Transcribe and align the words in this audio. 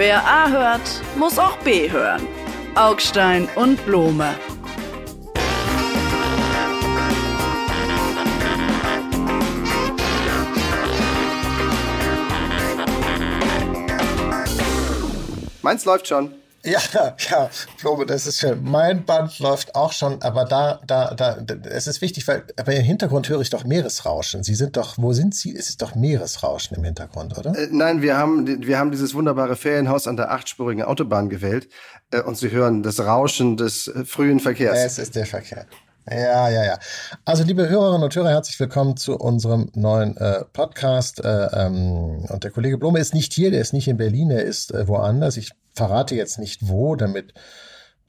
Wer 0.00 0.26
A 0.26 0.48
hört, 0.48 1.02
muss 1.18 1.38
auch 1.38 1.58
B 1.58 1.90
hören. 1.90 2.26
Augstein 2.74 3.46
und 3.54 3.84
Blome. 3.84 4.34
Meins 15.60 15.84
läuft 15.84 16.08
schon. 16.08 16.39
Ja, 16.62 16.80
ja, 17.30 17.50
Blome, 17.80 18.04
das 18.04 18.26
ist 18.26 18.40
schön. 18.40 18.62
Mein 18.62 19.04
Band 19.04 19.38
läuft 19.38 19.74
auch 19.74 19.92
schon, 19.92 20.20
aber 20.20 20.44
da, 20.44 20.80
da, 20.86 21.14
da, 21.14 21.38
es 21.70 21.86
ist 21.86 22.02
wichtig, 22.02 22.28
weil, 22.28 22.44
aber 22.58 22.74
im 22.74 22.82
Hintergrund 22.82 23.28
höre 23.30 23.40
ich 23.40 23.48
doch 23.48 23.64
Meeresrauschen. 23.64 24.42
Sie 24.42 24.54
sind 24.54 24.76
doch, 24.76 24.98
wo 24.98 25.14
sind 25.14 25.34
Sie? 25.34 25.56
Es 25.56 25.70
ist 25.70 25.80
doch 25.80 25.94
Meeresrauschen 25.94 26.76
im 26.76 26.84
Hintergrund, 26.84 27.38
oder? 27.38 27.56
Äh, 27.56 27.68
nein, 27.70 28.02
wir 28.02 28.18
haben, 28.18 28.66
wir 28.66 28.78
haben 28.78 28.90
dieses 28.90 29.14
wunderbare 29.14 29.56
Ferienhaus 29.56 30.06
an 30.06 30.16
der 30.16 30.30
achtspurigen 30.32 30.84
Autobahn 30.84 31.30
gewählt 31.30 31.68
äh, 32.10 32.20
und 32.20 32.36
Sie 32.36 32.50
hören 32.50 32.82
das 32.82 33.00
Rauschen 33.00 33.56
des 33.56 33.88
äh, 33.88 34.04
frühen 34.04 34.38
Verkehrs. 34.38 34.78
Es 34.78 34.98
ist 34.98 35.16
der 35.16 35.26
Verkehr. 35.26 35.66
Ja, 36.08 36.48
ja, 36.48 36.64
ja. 36.64 36.78
Also, 37.24 37.44
liebe 37.44 37.68
Hörerinnen 37.68 38.02
und 38.02 38.14
Hörer, 38.16 38.30
herzlich 38.30 38.58
willkommen 38.58 38.96
zu 38.96 39.16
unserem 39.16 39.70
neuen 39.74 40.16
äh, 40.16 40.44
Podcast. 40.52 41.22
Äh, 41.22 41.46
ähm, 41.52 42.24
und 42.28 42.42
der 42.42 42.50
Kollege 42.50 42.78
Blome 42.78 42.98
ist 42.98 43.14
nicht 43.14 43.32
hier, 43.32 43.50
der 43.50 43.60
ist 43.60 43.72
nicht 43.72 43.86
in 43.86 43.96
Berlin, 43.96 44.30
er 44.30 44.42
ist 44.42 44.72
äh, 44.72 44.88
woanders. 44.88 45.36
Ich 45.36 45.50
verrate 45.74 46.14
jetzt 46.14 46.38
nicht 46.38 46.68
wo, 46.68 46.96
damit 46.96 47.34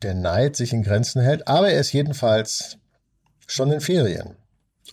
der 0.01 0.13
Neid 0.15 0.55
sich 0.55 0.73
in 0.73 0.83
Grenzen 0.83 1.21
hält. 1.21 1.47
Aber 1.47 1.69
er 1.69 1.79
ist 1.79 1.91
jedenfalls 1.91 2.77
schon 3.45 3.71
in 3.71 3.81
Ferien. 3.81 4.35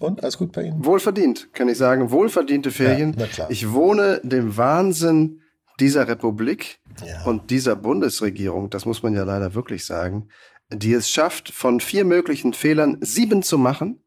Und 0.00 0.22
alles 0.22 0.36
gut 0.36 0.52
bei 0.52 0.62
Ihnen? 0.62 0.84
Wohlverdient, 0.84 1.52
kann 1.54 1.68
ich 1.68 1.78
sagen. 1.78 2.10
Wohlverdiente 2.10 2.70
Ferien. 2.70 3.10
Ja, 3.12 3.16
na 3.20 3.26
klar. 3.26 3.50
Ich 3.50 3.72
wohne 3.72 4.20
dem 4.22 4.56
Wahnsinn 4.56 5.40
dieser 5.80 6.08
Republik 6.08 6.80
Ja. 7.04 7.24
und 7.24 7.50
dieser 7.50 7.76
Bundesregierung, 7.76 8.70
das 8.70 8.84
muss 8.84 9.02
man 9.02 9.14
ja 9.14 9.22
leider 9.22 9.54
wirklich 9.54 9.86
sagen, 9.86 10.28
die 10.70 10.92
es 10.92 11.10
schafft, 11.10 11.50
von 11.50 11.80
vier 11.80 12.04
möglichen 12.04 12.52
Fehlern 12.52 12.98
sieben 13.00 13.42
zu 13.42 13.58
machen, 13.58 14.02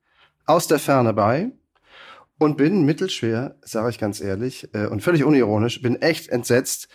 aus 0.45 0.67
der 0.67 0.79
Ferne 0.79 1.13
bei 1.13 1.51
und 2.37 2.57
bin 2.57 2.85
mittelschwer, 2.85 3.55
sage 3.61 3.89
ich 3.89 3.99
ganz 3.99 4.21
ehrlich, 4.21 4.67
äh, 4.73 4.87
und 4.87 5.01
völlig 5.01 5.23
unironisch, 5.23 5.81
bin 5.81 6.01
echt 6.01 6.29
entsetzt, 6.29 6.87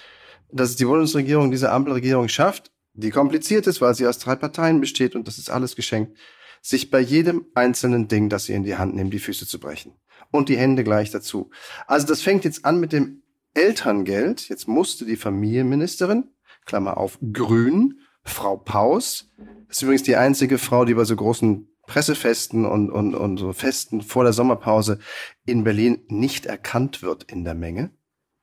dass 0.50 0.70
es 0.70 0.76
die 0.76 0.84
Bundesregierung, 0.84 1.50
diese 1.50 1.70
Ampelregierung 1.70 2.28
schafft, 2.28 2.72
die 2.94 3.10
kompliziert 3.10 3.66
ist, 3.66 3.80
weil 3.80 3.94
sie 3.94 4.06
aus 4.06 4.18
drei 4.18 4.36
Parteien 4.36 4.80
besteht 4.80 5.14
und 5.14 5.28
das 5.28 5.38
ist 5.38 5.50
alles 5.50 5.76
geschenkt, 5.76 6.16
sich 6.62 6.90
bei 6.90 7.00
jedem 7.00 7.46
einzelnen 7.54 8.08
Ding, 8.08 8.28
das 8.28 8.46
sie 8.46 8.54
in 8.54 8.64
die 8.64 8.76
Hand 8.76 8.94
nehmen, 8.94 9.10
die 9.10 9.18
Füße 9.18 9.46
zu 9.46 9.60
brechen. 9.60 9.92
Und 10.32 10.48
die 10.48 10.56
Hände 10.56 10.82
gleich 10.82 11.12
dazu. 11.12 11.50
Also 11.86 12.06
das 12.06 12.22
fängt 12.22 12.44
jetzt 12.44 12.64
an 12.64 12.80
mit 12.80 12.92
dem 12.92 13.22
Elterngeld. 13.54 14.48
Jetzt 14.48 14.66
musste 14.66 15.06
die 15.06 15.16
Familienministerin, 15.16 16.30
Klammer 16.64 16.96
auf, 16.96 17.18
Grün, 17.32 18.00
Frau 18.26 18.56
Paus, 18.56 19.30
das 19.68 19.78
ist 19.78 19.82
übrigens 19.82 20.02
die 20.02 20.16
einzige 20.16 20.58
Frau, 20.58 20.84
die 20.84 20.94
bei 20.94 21.04
so 21.04 21.16
großen 21.16 21.68
Pressefesten 21.86 22.64
und, 22.66 22.90
und, 22.90 23.14
und 23.14 23.38
so 23.38 23.52
Festen 23.52 24.02
vor 24.02 24.24
der 24.24 24.32
Sommerpause 24.32 24.98
in 25.44 25.64
Berlin 25.64 26.02
nicht 26.08 26.44
erkannt 26.46 27.02
wird 27.02 27.24
in 27.24 27.44
der 27.44 27.54
Menge. 27.54 27.90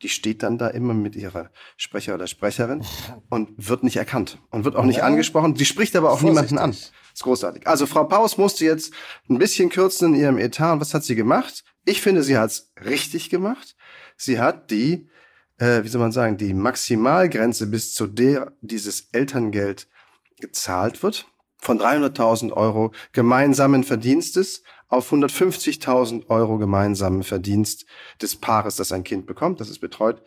Die 0.01 0.09
steht 0.09 0.43
dann 0.43 0.57
da 0.57 0.67
immer 0.67 0.93
mit 0.93 1.15
ihrer 1.15 1.49
Sprecher 1.77 2.15
oder 2.15 2.27
Sprecherin 2.27 2.83
und 3.29 3.49
wird 3.57 3.83
nicht 3.83 3.95
erkannt 3.97 4.37
und 4.49 4.65
wird 4.65 4.75
auch 4.75 4.83
nicht 4.85 4.97
Ja. 4.97 5.03
angesprochen. 5.03 5.55
Sie 5.55 5.65
spricht 5.65 5.95
aber 5.95 6.11
auch 6.11 6.21
niemanden 6.21 6.57
an. 6.57 6.73
Vorsichtig. 6.73 6.99
ist 7.13 7.23
großartig. 7.23 7.67
Also 7.67 7.85
Frau 7.85 8.03
Paus 8.05 8.37
musste 8.37 8.65
jetzt 8.65 8.93
ein 9.29 9.37
bisschen 9.37 9.69
kürzen 9.69 10.13
in 10.13 10.19
ihrem 10.19 10.37
Etat. 10.37 10.73
Und 10.73 10.81
was 10.81 10.93
hat 10.93 11.03
sie 11.03 11.15
gemacht? 11.15 11.63
Ich 11.85 12.01
finde, 12.01 12.23
sie 12.23 12.37
hat's 12.37 12.71
richtig 12.83 13.29
gemacht. 13.29 13.75
Sie 14.17 14.39
hat 14.39 14.71
die, 14.71 15.09
äh, 15.57 15.83
wie 15.83 15.87
soll 15.87 16.01
man 16.01 16.11
sagen, 16.11 16.37
die 16.37 16.53
Maximalgrenze, 16.53 17.67
bis 17.67 17.93
zu 17.93 18.07
der 18.07 18.53
dieses 18.61 19.09
Elterngeld 19.11 19.87
gezahlt 20.39 21.03
wird, 21.03 21.27
von 21.57 21.79
300.000 21.79 22.51
Euro 22.51 22.91
gemeinsamen 23.13 23.83
Verdienstes 23.83 24.63
auf 24.89 25.11
150.000 25.11 26.29
Euro 26.29 26.57
gemeinsamen 26.57 27.23
Verdienst 27.23 27.85
des 28.21 28.35
Paares, 28.35 28.75
das 28.75 28.91
ein 28.91 29.03
Kind 29.03 29.25
bekommt, 29.25 29.59
das 29.59 29.69
es 29.69 29.79
betreut, 29.79 30.21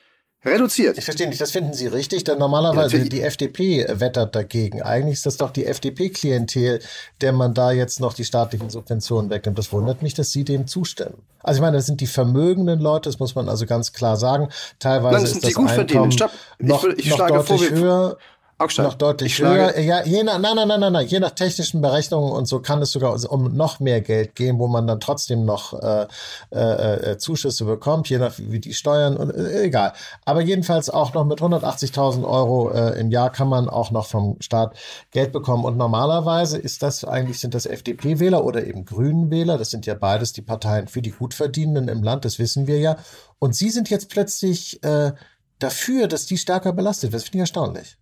reduziert. 0.47 0.97
Ich 0.99 1.05
verstehe 1.05 1.29
nicht, 1.29 1.41
das 1.41 1.51
finden 1.51 1.75
Sie 1.75 1.87
richtig, 1.87 2.25
denn 2.25 2.39
normalerweise 2.39 2.99
Ja, 2.99 3.05
die 3.05 3.23
FDP 3.23 3.87
wettert 3.89 4.35
dagegen. 4.35 4.83
Eigentlich 4.83 5.15
ist 5.15 5.27
das 5.27 5.37
doch 5.37 5.51
die 5.51 5.67
FDP-Klientel, 5.67 6.81
der 7.21 7.33
man 7.33 7.55
da 7.55 7.73
jetzt 7.73 8.01
noch 8.01 8.15
die 8.15 8.25
staatlichen 8.25 8.71
Subventionen 8.71 9.31
wegnimmt. 9.31 9.59
Das 9.59 9.73
wundert 9.73 10.03
mich, 10.03 10.15
dass 10.15 10.31
Sie 10.33 10.45
dem 10.45 10.67
zustimmen. 10.67 11.15
Also 11.43 11.59
ich 11.59 11.63
meine, 11.63 11.77
das 11.77 11.87
sind 11.87 12.01
die 12.01 12.07
vermögenden 12.07 12.81
Leute, 12.81 13.09
das 13.09 13.19
muss 13.19 13.35
man 13.35 13.49
also 13.49 13.67
ganz 13.67 13.93
klar 13.93 14.17
sagen. 14.17 14.49
Teilweise 14.79 15.15
Nein, 15.15 15.23
das 15.23 15.23
ist 15.25 15.31
sind 15.33 15.45
das 15.45 15.49
die 15.49 15.55
Gutverdienenden. 15.55 15.97
Einkommen 15.97 16.13
Stopp. 16.13 16.31
Ich 16.59 16.67
noch, 16.67 16.83
will- 16.85 16.95
ich 16.99 17.07
noch 17.11 17.17
schlage 17.17 17.35
vor, 17.43 17.57
deutlich 17.57 17.71
wir- 17.73 17.79
höher. 17.81 18.17
Augstein, 18.59 18.87
Noch 18.87 18.95
deutlich 18.95 19.39
höher. 19.39 19.79
Ja, 19.79 20.03
je 20.03 20.23
nach, 20.23 20.39
nein, 20.39 20.57
nein, 20.57 20.67
nein, 20.67 20.81
nein, 20.81 20.93
nein. 20.93 21.07
Je 21.07 21.21
nach 21.21 21.33
technischen 21.33 21.83
Berechnungen 21.83 22.33
und 22.33 22.47
so 22.47 22.61
kann 22.61 22.81
es 22.81 22.91
sogar 22.91 23.15
um 23.31 23.55
noch 23.55 23.81
mehr 23.81 24.01
Geld 24.01 24.35
gehen, 24.35 24.59
wo 24.59 24.67
man 24.67 24.87
dann 24.87 24.99
trotzdem 24.99 25.45
noch 25.45 25.75
äh, 25.75 26.07
äh, 26.55 27.13
äh, 27.13 27.19
Zuschüsse 27.19 27.67
bekommt, 27.67 28.09
je 28.09 28.17
nach 28.17 28.33
wie 28.39 28.59
die 28.59 28.73
Steuern 28.73 29.19
und 29.19 29.31
äh, 29.31 29.65
egal. 29.65 29.93
Aber 30.25 30.41
jedenfalls 30.41 30.89
auch 30.89 31.13
noch 31.13 31.27
mit 31.27 31.41
180.000 31.41 32.27
Euro 32.27 32.71
äh, 32.71 32.99
im 32.99 33.11
Jahr 33.11 33.31
kann 33.31 33.49
man 33.49 33.69
auch 33.69 33.91
noch 33.91 34.07
vom 34.07 34.39
Staat 34.41 34.75
Geld 35.11 35.33
bekommen. 35.33 35.67
Und 35.67 35.77
normalerweise 35.77 36.57
ist 36.57 36.83
das 36.83 37.05
eigentlich 37.05 37.41
sind 37.41 37.53
das 37.53 37.67
FDP-Wähler 37.67 38.43
oder 38.43 38.67
eben 38.67 38.87
Grünen-Wähler. 38.87 39.59
Das 39.59 39.71
sind 39.71 39.85
ja 39.85 39.93
beides 39.95 40.33
die 40.33 40.41
Parteien 40.41 40.89
für 40.89 41.03
die 41.03 41.11
Gutverdienenden 41.11 41.89
im 41.89 42.03
Land. 42.03 42.25
Das 42.25 42.39
wissen 42.39 42.67
wir 42.67 42.79
ja. 42.79 42.97
Und 43.39 43.55
sie 43.55 43.69
sind 43.69 43.91
jetzt 43.91 44.09
plötzlich 44.09 44.83
äh, 44.83 45.13
dafür, 45.59 46.09
dass 46.09 46.25
die 46.25 46.39
stärker 46.39 46.73
belastet 46.73 47.13
wird. 47.13 47.21
Das 47.21 47.25
finde 47.25 47.37
ich 47.37 47.41
erstaunlich. 47.41 47.99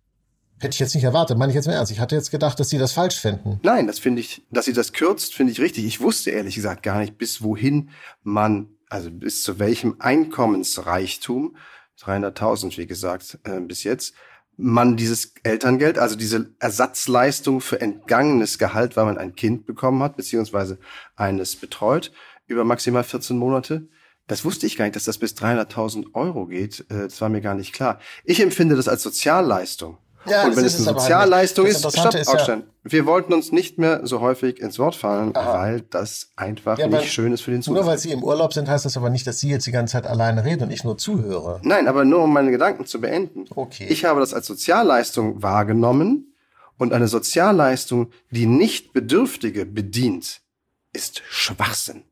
Hätte 0.59 0.73
ich 0.73 0.79
jetzt 0.79 0.95
nicht 0.95 1.03
erwartet, 1.03 1.37
meine 1.37 1.51
ich 1.51 1.55
jetzt 1.55 1.67
mal 1.67 1.73
ernst. 1.73 1.91
Ich 1.91 1.99
hatte 1.99 2.15
jetzt 2.15 2.31
gedacht, 2.31 2.59
dass 2.59 2.69
Sie 2.69 2.77
das 2.77 2.93
falsch 2.93 3.19
finden. 3.19 3.59
Nein, 3.63 3.87
das 3.87 3.99
finde 3.99 4.21
ich, 4.21 4.45
dass 4.51 4.65
sie 4.65 4.73
das 4.73 4.93
kürzt, 4.93 5.33
finde 5.35 5.51
ich 5.51 5.59
richtig. 5.59 5.83
Ich 5.85 5.99
wusste 5.99 6.31
ehrlich 6.31 6.55
gesagt 6.55 6.81
gar 6.81 6.99
nicht, 6.99 7.17
bis 7.17 7.43
wohin 7.43 7.89
man, 8.23 8.69
also 8.89 9.11
bis 9.11 9.43
zu 9.43 9.59
welchem 9.59 9.97
Einkommensreichtum, 9.99 11.55
300.000 12.01 12.77
wie 12.77 12.87
gesagt 12.87 13.39
äh, 13.43 13.59
bis 13.59 13.83
jetzt, 13.83 14.13
man 14.57 14.95
dieses 14.95 15.33
Elterngeld, 15.43 15.97
also 15.97 16.15
diese 16.15 16.49
Ersatzleistung 16.59 17.59
für 17.59 17.81
entgangenes 17.81 18.57
Gehalt, 18.57 18.95
weil 18.95 19.05
man 19.05 19.17
ein 19.17 19.35
Kind 19.35 19.65
bekommen 19.65 20.01
hat, 20.01 20.15
beziehungsweise 20.15 20.77
eines 21.17 21.57
betreut, 21.57 22.13
über 22.47 22.63
maximal 22.63 23.03
14 23.03 23.37
Monate. 23.37 23.87
Das 24.27 24.45
wusste 24.45 24.65
ich 24.65 24.77
gar 24.77 24.85
nicht, 24.85 24.95
dass 24.95 25.03
das 25.03 25.17
bis 25.17 25.33
300.000 25.33 26.13
Euro 26.13 26.47
geht. 26.47 26.85
Äh, 26.89 27.07
Das 27.09 27.19
war 27.19 27.29
mir 27.29 27.41
gar 27.41 27.55
nicht 27.55 27.73
klar. 27.73 27.99
Ich 28.23 28.41
empfinde 28.41 28.75
das 28.77 28.87
als 28.87 29.03
Sozialleistung. 29.03 29.97
Ja, 30.27 30.45
Und 30.45 30.55
wenn 30.55 30.65
es 30.65 30.77
eine 30.77 30.87
halt 30.87 30.99
Sozialleistung 30.99 31.65
nicht. 31.65 31.75
ist, 31.75 31.79
stopp, 31.91 32.13
ist 32.15 32.27
ja- 32.27 32.33
Aufstand. 32.33 32.65
Wir 32.83 33.05
wollten 33.05 33.33
uns 33.33 33.51
nicht 33.51 33.77
mehr 33.77 34.01
so 34.05 34.21
häufig 34.21 34.59
ins 34.59 34.77
Wort 34.79 34.95
fallen, 34.95 35.35
Aha. 35.35 35.53
weil 35.53 35.81
das 35.81 36.29
einfach 36.35 36.77
Ja, 36.77 36.87
nicht 36.87 37.11
schön 37.11 37.31
ist 37.33 37.41
für 37.41 37.51
den 37.51 37.57
Nur 37.57 37.63
Zuhörer. 37.63 37.85
weil 37.87 37.97
Sie 37.97 38.11
im 38.11 38.23
Urlaub 38.23 38.53
sind, 38.53 38.67
heißt 38.69 38.85
das 38.85 38.95
aber 38.97 39.09
nicht, 39.09 39.25
dass 39.27 39.39
Sie 39.39 39.49
jetzt 39.49 39.65
die 39.67 39.71
ganze 39.71 39.93
Zeit 39.93 40.05
alleine 40.07 40.43
reden 40.45 40.63
und 40.63 40.71
ich 40.71 40.83
nur 40.83 40.97
zuhöre. 40.97 41.59
Nein, 41.63 41.87
aber 41.87 42.05
nur 42.05 42.23
um 42.23 42.33
meine 42.33 42.51
Gedanken 42.51 42.85
zu 42.85 43.01
beenden. 43.01 43.45
Okay. 43.55 43.87
Ich 43.89 44.05
habe 44.05 44.19
das 44.19 44.33
als 44.33 44.45
Sozialleistung 44.47 45.41
wahrgenommen 45.41 46.33
und 46.77 46.93
eine 46.93 47.07
Sozialleistung, 47.07 48.11
die 48.31 48.45
nicht 48.45 48.93
Bedürftige 48.93 49.65
bedient, 49.65 50.41
ist 50.93 51.21
Schwachsinn, 51.29 52.03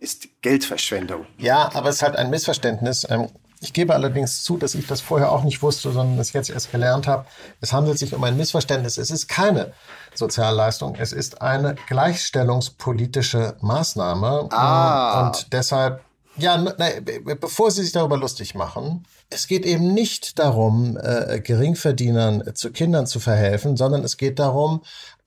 ist 0.00 0.28
Geldverschwendung. 0.42 1.26
Ja, 1.38 1.70
aber 1.74 1.88
es 1.88 1.96
ist 1.96 2.02
halt 2.02 2.16
ein 2.16 2.30
Missverständnis. 2.30 3.06
Ähm, 3.10 3.28
Ich 3.60 3.72
gebe 3.72 3.94
allerdings 3.94 4.44
zu, 4.44 4.56
dass 4.56 4.74
ich 4.74 4.86
das 4.86 5.00
vorher 5.00 5.32
auch 5.32 5.42
nicht 5.42 5.62
wusste, 5.62 5.90
sondern 5.90 6.16
das 6.16 6.32
jetzt 6.32 6.48
erst 6.48 6.70
gelernt 6.70 7.06
habe. 7.06 7.26
Es 7.60 7.72
handelt 7.72 7.98
sich 7.98 8.14
um 8.14 8.22
ein 8.22 8.36
Missverständnis. 8.36 8.98
Es 8.98 9.10
ist 9.10 9.26
keine 9.28 9.72
Sozialleistung. 10.14 10.94
Es 10.96 11.12
ist 11.12 11.42
eine 11.42 11.74
gleichstellungspolitische 11.88 13.56
Maßnahme. 13.60 14.48
Ah. 14.52 15.26
Und 15.26 15.52
deshalb, 15.52 16.02
ja, 16.36 16.56
ne, 16.56 16.74
be- 17.02 17.36
bevor 17.36 17.70
Sie 17.70 17.82
sich 17.82 17.92
darüber 17.92 18.16
lustig 18.16 18.54
machen, 18.54 19.04
es 19.30 19.48
geht 19.48 19.66
eben 19.66 19.92
nicht 19.92 20.38
darum, 20.38 20.96
äh, 20.96 21.40
Geringverdienern 21.40 22.46
äh, 22.46 22.54
zu 22.54 22.70
Kindern 22.70 23.06
zu 23.06 23.18
verhelfen, 23.20 23.76
sondern 23.76 24.04
es 24.04 24.16
geht 24.16 24.38
darum, 24.38 24.82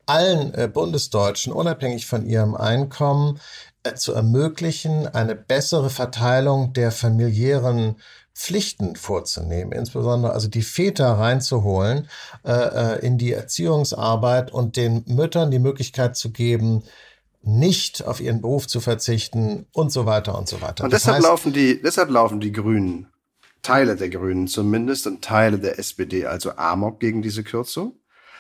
allen 0.06 0.54
äh, 0.56 0.68
Bundesdeutschen, 0.68 1.54
unabhängig 1.54 2.06
von 2.08 2.26
ihrem 2.26 2.56
Einkommen, 2.56 3.40
äh, 3.84 3.94
zu 3.94 4.14
ermöglichen, 4.14 5.08
eine 5.08 5.36
bessere 5.36 5.90
Verteilung 5.90 6.74
der 6.74 6.92
familiären 6.92 7.98
Pflichten 8.34 8.96
vorzunehmen, 8.96 9.72
insbesondere 9.74 10.32
also 10.34 10.48
die 10.48 10.62
Väter 10.62 11.08
reinzuholen 11.14 12.08
äh, 12.44 12.52
äh, 12.52 13.06
in 13.06 13.18
die 13.18 13.34
Erziehungsarbeit 13.34 14.52
und 14.52 14.78
den 14.78 15.04
Müttern 15.08 15.52
die 15.52 15.60
Möglichkeit 15.60 16.16
zu 16.16 16.32
geben, 16.32 16.84
nicht 17.44 18.06
auf 18.06 18.22
ihren 18.22 18.42
Beruf 18.42 18.68
zu 18.68 18.80
verzichten 18.82 19.66
und 19.74 19.92
so 19.92 20.06
weiter 20.06 20.38
und 20.38 20.48
so 20.48 20.62
weiter. 20.62 20.84
Und 20.84 20.94
Das 20.94 21.04
deshalb 21.04 21.20
heißt- 21.24 21.28
laufen 21.28 21.54
die, 21.54 21.82
deshalb 21.82 22.10
laufen 22.10 22.40
die 22.40 22.52
Grünen, 22.52 23.08
Teile 23.64 23.96
der 23.96 24.10
Grünen 24.10 24.48
zumindest 24.48 25.08
und 25.08 25.24
Teile 25.24 25.60
der 25.60 25.78
SPD, 25.78 26.26
also 26.26 26.56
Amok 26.56 27.00
gegen 27.00 27.22
diese 27.22 27.44
Kürzung, 27.44 27.94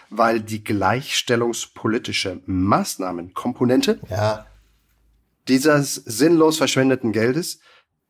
weil 0.09 0.39
die 0.39 0.63
gleichstellungspolitische 0.63 2.41
Maßnahmenkomponente 2.45 3.99
ja, 4.09 4.45
dieses 5.47 5.95
sinnlos 5.95 6.57
verschwendeten 6.57 7.11
Geldes 7.11 7.59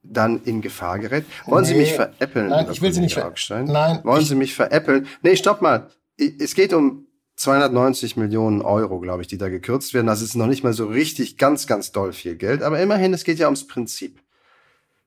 dann 0.03 0.43
in 0.43 0.61
Gefahr 0.61 0.99
gerät. 0.99 1.25
Wollen 1.45 1.63
nee, 1.63 1.69
Sie 1.69 1.75
mich 1.75 1.93
veräppeln? 1.93 2.49
Nein, 2.49 2.67
ich 2.71 2.81
will 2.81 2.93
Sie 2.93 3.01
nicht 3.01 3.13
veräppeln. 3.13 3.65
Nein. 3.65 3.99
Wollen 4.03 4.25
Sie 4.25 4.35
mich 4.35 4.55
veräppeln? 4.55 5.07
Nee, 5.21 5.35
stopp 5.35 5.61
mal. 5.61 5.89
Es 6.17 6.55
geht 6.55 6.73
um 6.73 7.07
290 7.35 8.17
Millionen 8.17 8.61
Euro, 8.61 8.99
glaube 8.99 9.21
ich, 9.21 9.27
die 9.27 9.37
da 9.37 9.49
gekürzt 9.49 9.93
werden. 9.93 10.07
Das 10.07 10.21
ist 10.21 10.35
noch 10.35 10.47
nicht 10.47 10.63
mal 10.63 10.73
so 10.73 10.85
richtig 10.85 11.37
ganz, 11.37 11.67
ganz 11.67 11.91
doll 11.91 12.13
viel 12.13 12.35
Geld. 12.35 12.61
Aber 12.61 12.79
immerhin, 12.79 13.13
es 13.13 13.23
geht 13.23 13.39
ja 13.39 13.47
ums 13.47 13.67
Prinzip. 13.67 14.21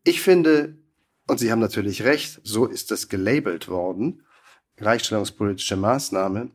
Ich 0.05 0.20
finde, 0.20 0.76
und 1.26 1.38
Sie 1.38 1.50
haben 1.50 1.61
natürlich 1.61 2.05
recht, 2.05 2.41
so 2.43 2.67
ist 2.67 2.91
das 2.91 3.08
gelabelt 3.08 3.69
worden, 3.69 4.23
gleichstellungspolitische 4.76 5.76
Maßnahme. 5.76 6.50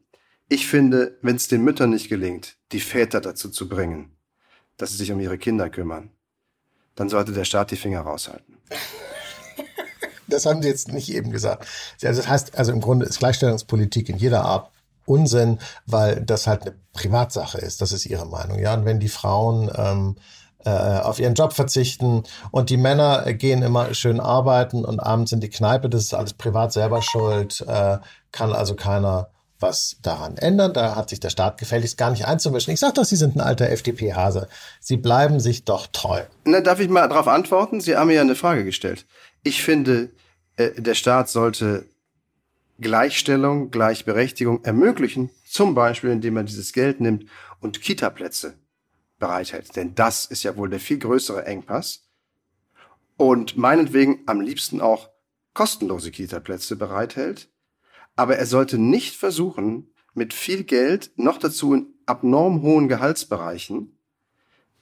Ich 0.50 0.68
finde, 0.68 1.18
wenn 1.22 1.36
es 1.36 1.48
den 1.48 1.64
Müttern 1.64 1.92
nicht 1.92 2.10
gelingt, 2.10 2.58
die 2.72 2.80
Väter 2.80 3.22
dazu 3.22 3.50
zu 3.50 3.70
bringen, 3.70 4.16
dass 4.78 4.92
sie 4.92 4.98
sich 4.98 5.12
um 5.12 5.20
ihre 5.20 5.38
Kinder 5.38 5.70
kümmern, 5.70 6.12
dann 6.96 7.10
sollte 7.10 7.32
der 7.32 7.46
Staat 7.46 7.72
die 7.72 7.76
Finger 7.76 8.02
raushalten. 8.02 8.58
Das 10.28 10.46
haben 10.46 10.62
Sie 10.62 10.68
jetzt 10.68 10.92
nicht 10.92 11.12
eben 11.12 11.32
gesagt. 11.32 11.68
Das 12.02 12.28
heißt, 12.28 12.58
also 12.58 12.72
im 12.72 12.82
Grunde 12.82 13.06
ist 13.06 13.20
Gleichstellungspolitik 13.20 14.10
in 14.10 14.18
jeder 14.18 14.46
Art 14.46 14.70
Unsinn, 15.06 15.58
weil 15.88 16.22
das 16.22 16.46
halt 16.46 16.62
eine 16.62 16.76
Privatsache 16.94 17.58
ist. 17.58 17.82
Das 17.82 17.92
ist 17.92 18.06
Ihre 18.06 18.28
Meinung. 18.28 18.60
Ja, 18.60 18.76
und 18.76 18.86
wenn 18.86 19.00
die 19.00 19.10
Frauen 19.10 19.72
ähm, 19.76 20.16
äh, 20.66 20.70
auf 20.70 21.20
ihren 21.20 21.34
Job 21.34 21.54
verzichten 21.54 22.24
und 22.52 22.70
die 22.70 22.78
Männer 22.78 23.34
gehen 23.34 23.64
immer 23.64 23.94
schön 23.94 24.20
arbeiten 24.20 24.86
und 24.86 25.00
abends 25.00 25.32
in 25.32 25.40
die 25.40 25.50
Kneipe, 25.50 25.90
das 25.90 26.04
ist 26.04 26.14
alles 26.14 26.34
privat 26.34 26.74
selber 26.74 27.02
schuld, 27.02 27.62
äh, 27.68 27.98
kann 28.32 28.54
also 28.54 28.76
keiner 28.76 29.30
was 29.60 29.98
daran 30.02 30.38
ändern. 30.38 30.74
Da 30.74 30.96
hat 30.96 31.10
sich 31.10 31.20
der 31.20 31.30
Staat 31.30 31.58
gefälligst 31.58 31.98
gar 31.98 32.12
nicht 32.12 32.26
einzumischen. 32.26 32.74
Ich 32.74 32.80
sage 32.80 32.94
doch, 32.94 33.06
Sie 33.06 33.16
sind 33.16 33.36
ein 33.36 33.42
alter 33.42 33.70
FDP-Hase. 33.70 34.48
Sie 34.80 34.98
bleiben 34.98 35.40
sich 35.40 35.66
doch 35.66 35.88
treu. 35.88 36.24
Na, 36.46 36.62
darf 36.62 36.80
ich 36.80 36.90
mal 36.90 37.08
darauf 37.08 37.28
antworten? 37.28 37.82
Sie 37.82 37.96
haben 37.96 38.08
mir 38.08 38.16
ja 38.16 38.22
eine 38.22 38.36
Frage 38.36 38.64
gestellt. 38.64 39.06
Ich 39.44 39.64
finde, 39.64 40.10
äh, 40.56 40.82
der 40.82 40.96
Staat 40.96 41.30
sollte 41.30 41.86
Gleichstellung, 42.80 43.72
Gleichberechtigung 43.72 44.64
ermöglichen, 44.64 45.30
zum 45.46 45.76
Beispiel 45.76 46.12
indem 46.12 46.38
er 46.38 46.44
dieses 46.44 46.72
Geld 46.72 47.02
nimmt 47.02 47.26
und 47.60 47.82
Kitaplätze 47.82 48.54
bereithält. 49.20 49.76
Denn 49.76 49.96
das 49.96 50.26
ist 50.26 50.44
ja 50.44 50.56
wohl 50.56 50.70
der 50.70 50.80
viel 50.80 50.98
größere 50.98 51.46
Engpass. 51.46 52.06
Und 53.18 53.58
meinetwegen 53.58 54.22
am 54.28 54.40
liebsten 54.40 54.80
auch 54.80 55.10
kostenlose 55.54 56.12
Kitaplätze 56.12 56.78
bereithält 56.78 57.50
aber 58.20 58.36
er 58.36 58.46
sollte 58.46 58.78
nicht 58.78 59.16
versuchen, 59.16 59.94
mit 60.14 60.34
viel 60.34 60.66
Geld, 60.66 61.12
noch 61.16 61.38
dazu 61.38 61.74
in 61.74 61.88
abnorm 62.06 62.62
hohen 62.64 62.90
Gehaltsbereichen, 62.90 63.98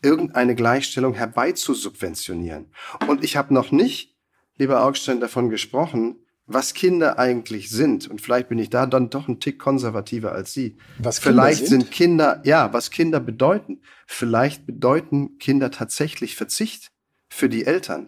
irgendeine 0.02 0.56
Gleichstellung 0.56 1.14
herbeizusubventionieren. 1.14 2.72
Und 3.08 3.24
ich 3.24 3.38
habe 3.38 3.54
noch 3.54 3.72
nicht, 3.72 4.18
lieber 4.56 4.84
Augstein, 4.84 5.20
davon 5.20 5.52
gesprochen, 5.52 6.16
was 6.48 6.74
Kinder 6.74 7.20
eigentlich 7.20 7.70
sind. 7.70 8.08
Und 8.08 8.22
vielleicht 8.22 8.50
bin 8.50 8.58
ich 8.58 8.72
da 8.72 8.88
dann 8.88 9.12
doch 9.12 9.28
ein 9.28 9.40
Tick 9.40 9.60
konservativer 9.60 10.32
als 10.32 10.54
Sie. 10.54 10.78
Was 10.98 11.20
vielleicht 11.20 11.68
sind? 11.68 11.82
sind 11.82 11.92
Kinder, 11.92 12.42
ja, 12.44 12.74
was 12.74 12.90
Kinder 12.90 13.20
bedeuten. 13.20 13.82
Vielleicht 14.08 14.66
bedeuten 14.66 15.38
Kinder 15.38 15.70
tatsächlich 15.70 16.36
Verzicht 16.36 16.92
für 17.30 17.50
die 17.50 17.68
Eltern 17.68 18.08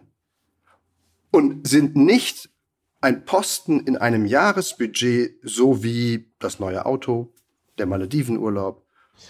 und 1.30 1.68
sind 1.68 1.94
nicht 1.94 2.49
ein 3.00 3.24
Posten 3.24 3.80
in 3.80 3.96
einem 3.96 4.26
Jahresbudget, 4.26 5.36
so 5.42 5.82
wie 5.82 6.30
das 6.38 6.60
neue 6.60 6.84
Auto, 6.86 7.32
der 7.78 7.86
Maledivenurlaub 7.86 8.84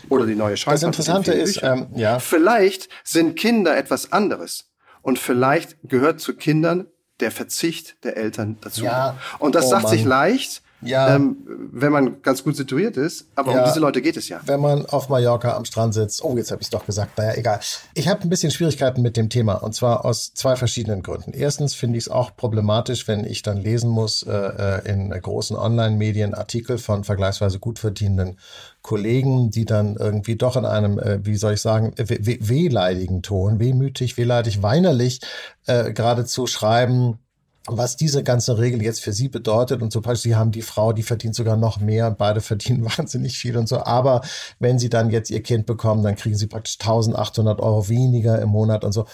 oder 0.08 0.26
die 0.26 0.34
neue 0.34 0.56
Schallplatte. 0.56 0.96
Das 0.96 1.08
Interessante 1.08 1.32
ist, 1.32 1.62
ähm, 1.62 1.88
ja. 1.94 2.18
Vielleicht 2.18 2.88
sind 3.04 3.36
Kinder 3.36 3.76
etwas 3.76 4.12
anderes. 4.12 4.70
Und 5.02 5.18
vielleicht 5.18 5.76
gehört 5.84 6.20
zu 6.20 6.34
Kindern 6.34 6.86
der 7.20 7.30
Verzicht 7.30 8.02
der 8.04 8.16
Eltern 8.16 8.58
dazu. 8.60 8.84
Ja. 8.84 9.18
Und 9.38 9.54
das 9.54 9.66
oh, 9.66 9.70
sagt 9.70 9.84
Mann. 9.84 9.92
sich 9.92 10.04
leicht, 10.04 10.62
ja. 10.82 11.14
Ähm, 11.14 11.36
wenn 11.72 11.92
man 11.92 12.22
ganz 12.22 12.42
gut 12.42 12.56
situiert 12.56 12.96
ist. 12.96 13.26
Aber 13.34 13.52
ja. 13.52 13.60
um 13.60 13.64
diese 13.64 13.80
Leute 13.80 14.00
geht 14.00 14.16
es 14.16 14.28
ja. 14.28 14.40
Wenn 14.44 14.60
man 14.60 14.86
auf 14.86 15.08
Mallorca 15.08 15.56
am 15.56 15.64
Strand 15.64 15.94
sitzt. 15.94 16.24
Oh, 16.24 16.36
jetzt 16.36 16.50
habe 16.50 16.60
ich 16.62 16.66
es 16.66 16.70
doch 16.70 16.86
gesagt. 16.86 17.18
Naja, 17.18 17.34
egal. 17.36 17.60
Ich 17.94 18.08
habe 18.08 18.22
ein 18.22 18.28
bisschen 18.28 18.50
Schwierigkeiten 18.50 19.02
mit 19.02 19.16
dem 19.16 19.28
Thema. 19.28 19.54
Und 19.54 19.74
zwar 19.74 20.04
aus 20.04 20.32
zwei 20.34 20.56
verschiedenen 20.56 21.02
Gründen. 21.02 21.32
Erstens 21.32 21.74
finde 21.74 21.98
ich 21.98 22.04
es 22.04 22.08
auch 22.10 22.36
problematisch, 22.36 23.08
wenn 23.08 23.24
ich 23.24 23.42
dann 23.42 23.58
lesen 23.58 23.90
muss 23.90 24.22
äh, 24.22 24.32
äh, 24.32 24.90
in 24.90 25.10
großen 25.10 25.56
Online-Medien 25.56 26.34
Artikel 26.34 26.78
von 26.78 27.04
vergleichsweise 27.04 27.58
gut 27.58 27.78
verdienenden 27.78 28.38
Kollegen, 28.82 29.50
die 29.50 29.64
dann 29.64 29.96
irgendwie 29.96 30.36
doch 30.36 30.56
in 30.56 30.64
einem, 30.64 30.98
äh, 30.98 31.24
wie 31.24 31.36
soll 31.36 31.54
ich 31.54 31.60
sagen, 31.60 31.92
wehleidigen 31.96 33.22
Ton, 33.22 33.60
wehmütig, 33.60 34.16
wehleidig, 34.16 34.62
weinerlich 34.62 35.20
äh, 35.66 35.92
geradezu 35.92 36.46
schreiben, 36.46 37.18
was 37.66 37.96
diese 37.96 38.22
ganze 38.22 38.58
Regel 38.58 38.82
jetzt 38.82 39.02
für 39.02 39.12
sie 39.12 39.28
bedeutet. 39.28 39.82
Und 39.82 39.92
zum 39.92 40.02
Beispiel, 40.02 40.32
sie 40.32 40.36
haben 40.36 40.50
die 40.50 40.62
Frau, 40.62 40.92
die 40.92 41.02
verdient 41.02 41.34
sogar 41.34 41.56
noch 41.56 41.80
mehr 41.80 42.06
und 42.06 42.18
beide 42.18 42.40
verdienen 42.40 42.84
wahnsinnig 42.84 43.38
viel 43.38 43.56
und 43.56 43.68
so. 43.68 43.84
Aber 43.84 44.22
wenn 44.58 44.78
sie 44.78 44.88
dann 44.88 45.10
jetzt 45.10 45.30
ihr 45.30 45.42
Kind 45.42 45.66
bekommen, 45.66 46.02
dann 46.02 46.16
kriegen 46.16 46.36
sie 46.36 46.46
praktisch 46.46 46.78
1800 46.80 47.60
Euro 47.60 47.88
weniger 47.88 48.40
im 48.40 48.48
Monat 48.48 48.84
und 48.84 48.92
so. 48.92 49.06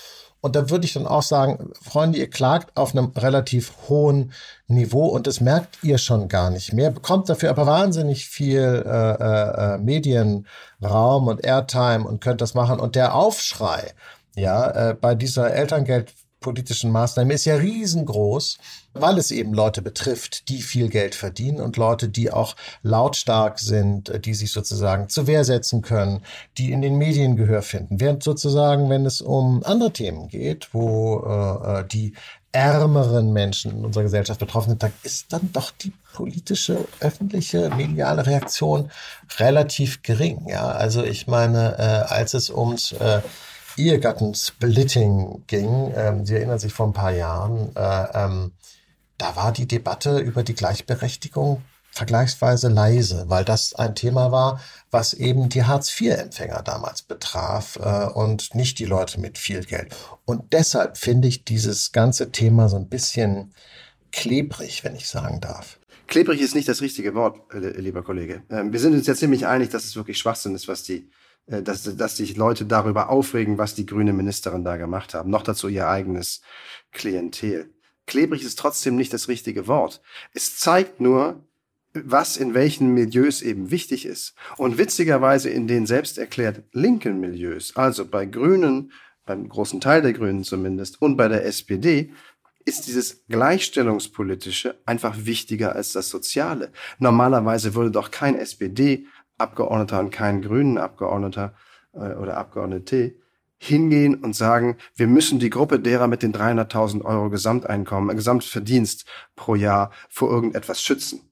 Und 0.43 0.55
da 0.55 0.71
würde 0.71 0.85
ich 0.85 0.93
dann 0.93 1.09
auch 1.09 1.23
sagen, 1.23 1.73
Freunde, 1.83 2.19
ihr 2.19 2.31
klagt 2.31 2.77
auf 2.77 2.95
einem 2.95 3.07
relativ 3.17 3.73
hohen 3.89 4.33
Niveau 4.69 5.07
und 5.07 5.27
das 5.27 5.41
merkt 5.41 5.83
ihr 5.83 5.99
schon 5.99 6.29
gar 6.29 6.51
nicht 6.51 6.73
mehr, 6.73 6.93
bekommt 6.93 7.29
dafür 7.29 7.51
aber 7.51 7.67
wahnsinnig 7.67 8.29
viel 8.29 8.85
äh, 8.87 9.13
äh, 9.13 9.75
äh 9.75 9.79
Medienraum 9.79 11.27
und 11.27 11.45
Airtime 11.45 12.07
und 12.07 12.21
könnt 12.21 12.43
das 12.43 12.55
machen. 12.55 12.79
Und 12.79 12.95
der 12.95 13.17
Aufschrei, 13.17 13.93
ja, 14.37 14.91
äh, 14.91 14.95
bei 14.95 15.17
dieser 15.17 15.53
Elterngeld 15.53 16.15
politischen 16.47 16.93
Maßnahmen 16.93 17.33
ist 17.33 17.45
ja 17.45 17.57
riesengroß, 17.57 18.59
weil 18.95 19.19
es 19.19 19.33
eben 19.33 19.53
Leute 19.53 19.83
betrifft, 19.83 20.49
die 20.49 20.63
viel 20.63 20.89
Geld 20.89 21.17
verdienen 21.17 21.61
und 21.61 21.77
Leute, 21.77 22.09
die 22.09 22.31
auch 22.31 22.55
lautstark 22.85 23.59
sind, 23.59 24.25
die 24.25 24.33
sich 24.33 24.53
sozusagen 24.53 25.09
zur 25.09 25.27
Wehr 25.27 25.43
setzen 25.43 25.83
können, 25.83 26.23
die 26.57 26.71
in 26.71 26.83
den 26.83 26.99
Medien 26.99 27.35
Gehör 27.35 27.63
finden. 27.63 27.99
Während 27.99 28.23
sozusagen, 28.23 28.89
wenn 28.91 29.07
es 29.07 29.21
um 29.21 29.65
andere 29.65 29.93
Themen 29.93 30.29
geht, 30.29 30.69
wo 30.73 31.19
äh, 31.27 31.81
äh 31.81 31.85
die 31.89 32.15
ärmeren 32.53 33.33
Menschen 33.33 33.73
in 33.73 33.85
unserer 33.85 34.05
Gesellschaft 34.05 34.39
betroffen 34.39 34.71
sind, 34.71 34.85
da 34.85 34.91
ist 35.03 35.33
dann 35.33 35.51
doch 35.53 35.73
die 35.73 35.93
politische, 36.15 36.87
öffentliche, 37.01 37.71
mediale 37.71 38.25
Reaktion 38.25 38.93
relativ 39.41 40.03
gering. 40.03 40.47
Ja, 40.49 40.69
also 40.69 41.03
ich 41.03 41.27
meine, 41.27 41.77
äh, 41.77 42.15
als 42.15 42.35
es 42.35 42.51
ums 42.51 42.93
äh, 42.93 43.21
Ehegattensplitting 43.77 45.45
ging, 45.47 45.93
ähm, 45.95 46.27
Sie 46.27 46.35
erinnern 46.35 46.59
sich 46.59 46.73
vor 46.73 46.87
ein 46.87 46.93
paar 46.93 47.13
Jahren, 47.13 47.75
äh, 47.77 48.07
ähm, 48.15 48.53
da 49.19 49.37
war 49.37 49.53
die 49.53 49.67
Debatte 49.67 50.19
über 50.19 50.43
die 50.43 50.55
Gleichberechtigung 50.55 51.63
vergleichsweise 51.97 52.69
leise, 52.69 53.25
weil 53.29 53.45
das 53.45 53.75
ein 53.75 53.95
Thema 53.95 54.31
war, 54.31 54.61
was 54.91 55.15
eben 55.15 55.49
die 55.49 55.65
Hartz-IV-Empfänger 55.65 56.63
damals 56.63 57.03
betraf 57.03 57.79
äh, 57.83 58.07
und 58.07 58.55
nicht 58.55 58.79
die 58.79 58.85
Leute 58.85 59.19
mit 59.19 59.39
viel 59.39 59.65
Geld. 59.65 59.97
Und 60.27 60.53
deshalb 60.53 60.99
finde 60.99 61.29
ich 61.29 61.45
dieses 61.45 61.93
ganze 61.93 62.31
Thema 62.33 62.69
so 62.69 62.77
ein 62.77 62.91
bisschen 62.91 63.55
klebrig, 64.13 64.85
wenn 64.85 64.95
ich 64.95 65.09
sagen 65.09 65.41
darf. 65.41 65.79
Klebrig 66.07 66.41
ist 66.41 66.55
nicht 66.55 66.69
das 66.69 66.83
richtige 66.83 67.15
Wort, 67.15 67.41
äh, 67.55 67.81
lieber 67.81 68.03
Kollege. 68.03 68.43
Ähm, 68.51 68.73
wir 68.73 68.81
sind 68.81 68.93
uns 68.93 69.07
ja 69.07 69.15
ziemlich 69.15 69.47
einig, 69.47 69.71
dass 69.71 69.85
es 69.85 69.97
wirklich 69.97 70.19
Schwachsinn 70.19 70.55
ist, 70.55 70.69
was 70.69 70.83
die 70.83 71.11
dass, 71.47 71.97
dass 71.97 72.17
sich 72.17 72.37
Leute 72.37 72.65
darüber 72.65 73.09
aufregen, 73.09 73.59
was 73.59 73.75
die 73.75 73.87
grüne 73.87 74.13
Ministerin 74.13 74.65
da 74.65 74.77
gemacht 74.77 75.15
haben. 75.15 75.31
Noch 75.31 75.43
dazu 75.43 75.69
ihr 75.69 75.89
eigenes 75.89 76.41
Klientel. 76.93 77.71
Klebrig 78.07 78.43
ist 78.43 78.59
trotzdem 78.59 78.97
nicht 78.97 79.13
das 79.13 79.29
richtige 79.29 79.67
Wort. 79.67 80.01
Es 80.33 80.59
zeigt 80.59 81.01
nur, 81.01 81.45
was 81.93 82.37
in 82.37 82.55
welchen 82.55 82.93
Milieus 82.95 83.43
eben 83.43 83.71
wichtig 83.71 84.07
ist. 84.07 84.35
Und 84.57 84.79
witzigerweise 84.79 85.51
in 85.51 85.67
den 85.67 85.87
selbst 85.87 86.19
erklärt 86.19 86.63
linken 86.73 87.21
Milieus, 87.21 87.75
also 87.77 88.05
bei 88.07 88.27
Grünen, 88.27 88.93
beim 89.25 89.49
großen 89.49 89.81
Teil 89.81 90.03
der 90.03 90.13
Grünen 90.13 90.45
zumindest, 90.45 91.01
und 91.01 91.17
bei 91.17 91.29
der 91.29 91.45
SPD, 91.45 92.13
ist 92.65 92.89
dieses 92.89 93.25
Gleichstellungspolitische 93.29 94.77
einfach 94.85 95.17
wichtiger 95.25 95.75
als 95.77 95.93
das 95.93 96.09
Soziale. 96.09 96.73
Normalerweise 96.99 97.75
würde 97.75 97.93
doch 97.93 98.11
kein 98.11 98.37
SPD 98.37 99.07
Abgeordneter 99.39 100.01
und 100.01 100.11
kein 100.11 100.43
grünen 100.43 100.79
Abgeordneter 100.79 101.55
äh, 101.93 102.15
oder 102.15 102.37
Abgeordnete 102.37 103.15
hingehen 103.59 104.17
und 104.17 104.37
sagen, 104.37 104.77
wir 104.95 105.07
müssen 105.07 105.39
die 105.39 105.51
Gruppe 105.51 105.81
derer 105.81 106.09
mit 106.09 106.23
den 106.23 106.33
300.000 106.33 107.05
Euro 107.05 107.31
Gesamteinkommen, 107.31 108.15
Gesamtverdienst 108.17 109.07
pro 109.35 109.55
Jahr 109.55 109.91
vor 110.09 110.31
irgendetwas 110.31 110.83
schützen. 110.83 111.23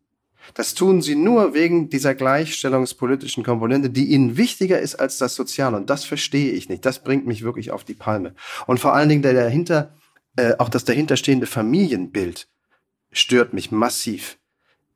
Das 0.53 0.75
tun 0.75 1.01
sie 1.01 1.15
nur 1.15 1.55
wegen 1.55 1.89
dieser 1.89 2.15
gleichstellungspolitischen 2.15 3.45
Komponente, 3.45 3.89
die 3.89 4.07
ihnen 4.07 4.37
wichtiger 4.37 4.79
ist 4.79 4.97
als 4.97 5.17
das 5.17 5.35
Soziale. 5.35 5.77
Und 5.77 5.89
das 5.89 6.05
verstehe 6.05 6.53
ich 6.53 6.69
nicht. 6.69 6.85
Das 6.85 7.03
bringt 7.03 7.27
mich 7.27 7.43
wirklich 7.43 7.71
auf 7.71 7.85
die 7.85 7.95
Palme. 7.95 8.35
Und 8.67 8.79
vor 8.79 8.95
allen 8.95 9.09
Dingen 9.09 9.23
der 9.23 9.33
dahinter, 9.33 9.95
äh, 10.37 10.55
auch 10.59 10.69
das 10.69 10.85
dahinterstehende 10.85 11.47
Familienbild 11.47 12.49
stört 13.11 13.55
mich 13.55 13.71
massiv. 13.71 14.39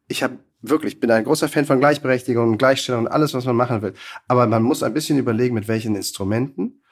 Ich 0.06 0.22
habe 0.22 0.38
wirklich, 0.60 1.00
bin 1.00 1.10
ein 1.10 1.24
großer 1.24 1.48
Fan 1.48 1.64
von 1.64 1.80
Gleichberechtigung 1.80 2.50
und 2.50 2.58
Gleichstellung 2.58 3.06
und 3.06 3.12
alles, 3.12 3.34
was 3.34 3.44
man 3.44 3.56
machen 3.56 3.82
will. 3.82 3.94
Aber 4.26 4.46
man 4.46 4.62
muss 4.62 4.82
ein 4.82 4.94
bisschen 4.94 5.18
überlegen, 5.18 5.54
mit 5.54 5.68
welchen 5.68 5.94
Instrumenten 5.94 6.82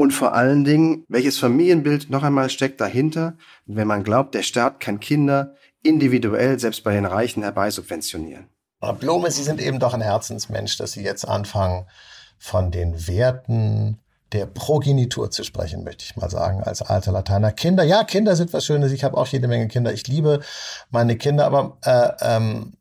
Und 0.00 0.12
vor 0.12 0.32
allen 0.32 0.62
Dingen, 0.64 1.04
welches 1.08 1.38
Familienbild 1.38 2.08
noch 2.08 2.22
einmal 2.22 2.50
steckt 2.50 2.80
dahinter, 2.80 3.36
wenn 3.66 3.88
man 3.88 4.04
glaubt, 4.04 4.32
der 4.32 4.44
Staat 4.44 4.78
kann 4.78 5.00
Kinder 5.00 5.56
individuell, 5.82 6.56
selbst 6.60 6.84
bei 6.84 6.94
den 6.94 7.04
Reichen, 7.04 7.42
herbeisubventionieren. 7.42 8.46
Herr 8.80 8.92
Blome, 8.92 9.28
Sie 9.32 9.42
sind 9.42 9.60
eben 9.60 9.80
doch 9.80 9.94
ein 9.94 10.00
Herzensmensch, 10.00 10.76
dass 10.78 10.92
Sie 10.92 11.02
jetzt 11.02 11.26
anfangen, 11.26 11.86
von 12.38 12.70
den 12.70 13.08
Werten 13.08 13.98
der 14.30 14.46
Progenitur 14.46 15.32
zu 15.32 15.42
sprechen, 15.42 15.82
möchte 15.82 16.04
ich 16.04 16.14
mal 16.14 16.30
sagen, 16.30 16.62
als 16.62 16.80
alter 16.82 17.10
Lateiner. 17.10 17.50
Kinder, 17.50 17.82
ja, 17.82 18.04
Kinder 18.04 18.36
sind 18.36 18.52
was 18.52 18.64
Schönes. 18.64 18.92
Ich 18.92 19.02
habe 19.02 19.16
auch 19.16 19.26
jede 19.26 19.48
Menge 19.48 19.66
Kinder. 19.66 19.92
Ich 19.92 20.06
liebe 20.06 20.40
meine 20.90 21.16
Kinder, 21.16 21.46
aber 21.46 21.78
äh, 21.82 22.10
ähm, 22.20 22.74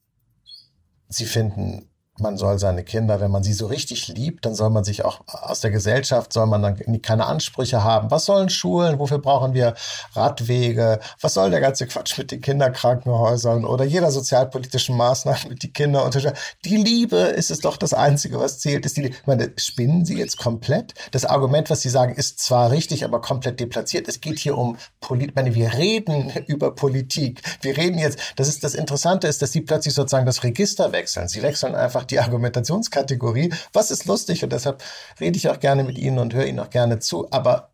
sie 1.09 1.25
finden 1.25 1.86
man 2.19 2.37
soll 2.37 2.59
seine 2.59 2.83
Kinder, 2.83 3.21
wenn 3.21 3.31
man 3.31 3.43
sie 3.43 3.53
so 3.53 3.67
richtig 3.67 4.07
liebt, 4.07 4.45
dann 4.45 4.55
soll 4.55 4.69
man 4.69 4.83
sich 4.83 5.05
auch 5.05 5.21
aus 5.27 5.61
der 5.61 5.71
Gesellschaft, 5.71 6.33
soll 6.33 6.47
man 6.47 6.61
dann 6.61 7.01
keine 7.01 7.25
Ansprüche 7.25 7.83
haben. 7.83 8.11
Was 8.11 8.25
sollen 8.25 8.49
Schulen? 8.49 8.99
Wofür 8.99 9.19
brauchen 9.19 9.53
wir 9.53 9.75
Radwege? 10.13 10.99
Was 11.21 11.35
soll 11.35 11.51
der 11.51 11.61
ganze 11.61 11.87
Quatsch 11.87 12.17
mit 12.17 12.31
den 12.31 12.41
Kinderkrankenhäusern 12.41 13.65
oder 13.65 13.85
jeder 13.85 14.11
sozialpolitischen 14.11 14.97
Maßnahme 14.97 15.49
mit 15.49 15.63
die 15.63 15.71
Kinder 15.71 16.03
unterstützen? 16.03 16.37
Die 16.65 16.77
Liebe 16.77 17.17
ist 17.17 17.51
es 17.51 17.59
doch 17.59 17.77
das 17.77 17.93
Einzige, 17.93 18.39
was 18.39 18.59
zählt. 18.59 18.85
Ist 18.85 18.97
die 18.97 19.01
Liebe. 19.01 19.15
Ich 19.15 19.27
meine, 19.27 19.51
spinnen 19.57 20.05
Sie 20.05 20.17
jetzt 20.17 20.37
komplett? 20.37 20.93
Das 21.11 21.25
Argument, 21.25 21.69
was 21.69 21.81
Sie 21.81 21.89
sagen, 21.89 22.15
ist 22.15 22.39
zwar 22.39 22.71
richtig, 22.71 23.03
aber 23.03 23.21
komplett 23.21 23.59
deplatziert. 23.59 24.07
Es 24.07 24.21
geht 24.21 24.39
hier 24.39 24.57
um 24.57 24.77
Politik. 24.99 25.29
Ich 25.29 25.35
meine, 25.35 25.53
wir 25.53 25.73
reden 25.73 26.31
über 26.47 26.73
Politik. 26.73 27.41
Wir 27.61 27.77
reden 27.77 27.99
jetzt, 27.99 28.19
das 28.35 28.47
ist 28.47 28.63
das 28.63 28.73
Interessante 28.73 29.27
ist, 29.27 29.41
dass 29.41 29.51
Sie 29.51 29.61
plötzlich 29.61 29.93
sozusagen 29.93 30.25
das 30.25 30.43
Register 30.43 30.91
wechseln. 30.91 31.27
Sie 31.27 31.41
wechseln 31.41 31.75
einfach 31.75 32.06
die 32.11 32.19
Argumentationskategorie. 32.19 33.53
Was 33.73 33.91
ist 33.91 34.05
lustig 34.05 34.43
und 34.43 34.53
deshalb 34.53 34.83
rede 35.19 35.37
ich 35.37 35.49
auch 35.49 35.59
gerne 35.59 35.83
mit 35.83 35.97
Ihnen 35.97 36.19
und 36.19 36.33
höre 36.33 36.45
Ihnen 36.45 36.59
auch 36.59 36.69
gerne 36.69 36.99
zu. 36.99 37.31
Aber 37.31 37.71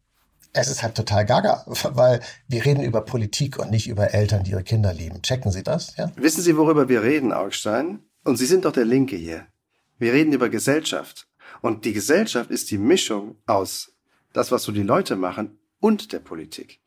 es 0.53 0.67
ist 0.67 0.83
halt 0.83 0.95
total 0.95 1.25
gaga, 1.25 1.63
weil 1.65 2.21
wir 2.47 2.63
reden 2.63 2.83
über 2.83 3.01
Politik 3.01 3.57
und 3.57 3.71
nicht 3.71 3.87
über 3.87 4.13
Eltern, 4.13 4.43
die 4.43 4.51
ihre 4.51 4.63
Kinder 4.63 4.93
lieben. 4.93 5.21
Checken 5.21 5.51
Sie 5.51 5.63
das? 5.63 5.95
Ja? 5.97 6.11
Wissen 6.15 6.41
Sie, 6.41 6.55
worüber 6.55 6.87
wir 6.89 7.01
reden, 7.01 7.33
Augstein? 7.33 7.99
Und 8.23 8.37
Sie 8.37 8.45
sind 8.45 8.65
doch 8.65 8.71
der 8.71 8.85
Linke 8.85 9.15
hier. 9.15 9.47
Wir 9.97 10.13
reden 10.13 10.31
über 10.31 10.49
Gesellschaft. 10.49 11.27
Und 11.61 11.85
die 11.85 11.93
Gesellschaft 11.93 12.51
ist 12.51 12.69
die 12.71 12.77
Mischung 12.77 13.37
aus 13.47 13.91
das, 14.31 14.51
was 14.51 14.63
so 14.63 14.71
die 14.71 14.83
Leute 14.83 15.15
machen 15.15 15.59
und 15.79 16.13
der 16.13 16.19
Politik. 16.19 16.82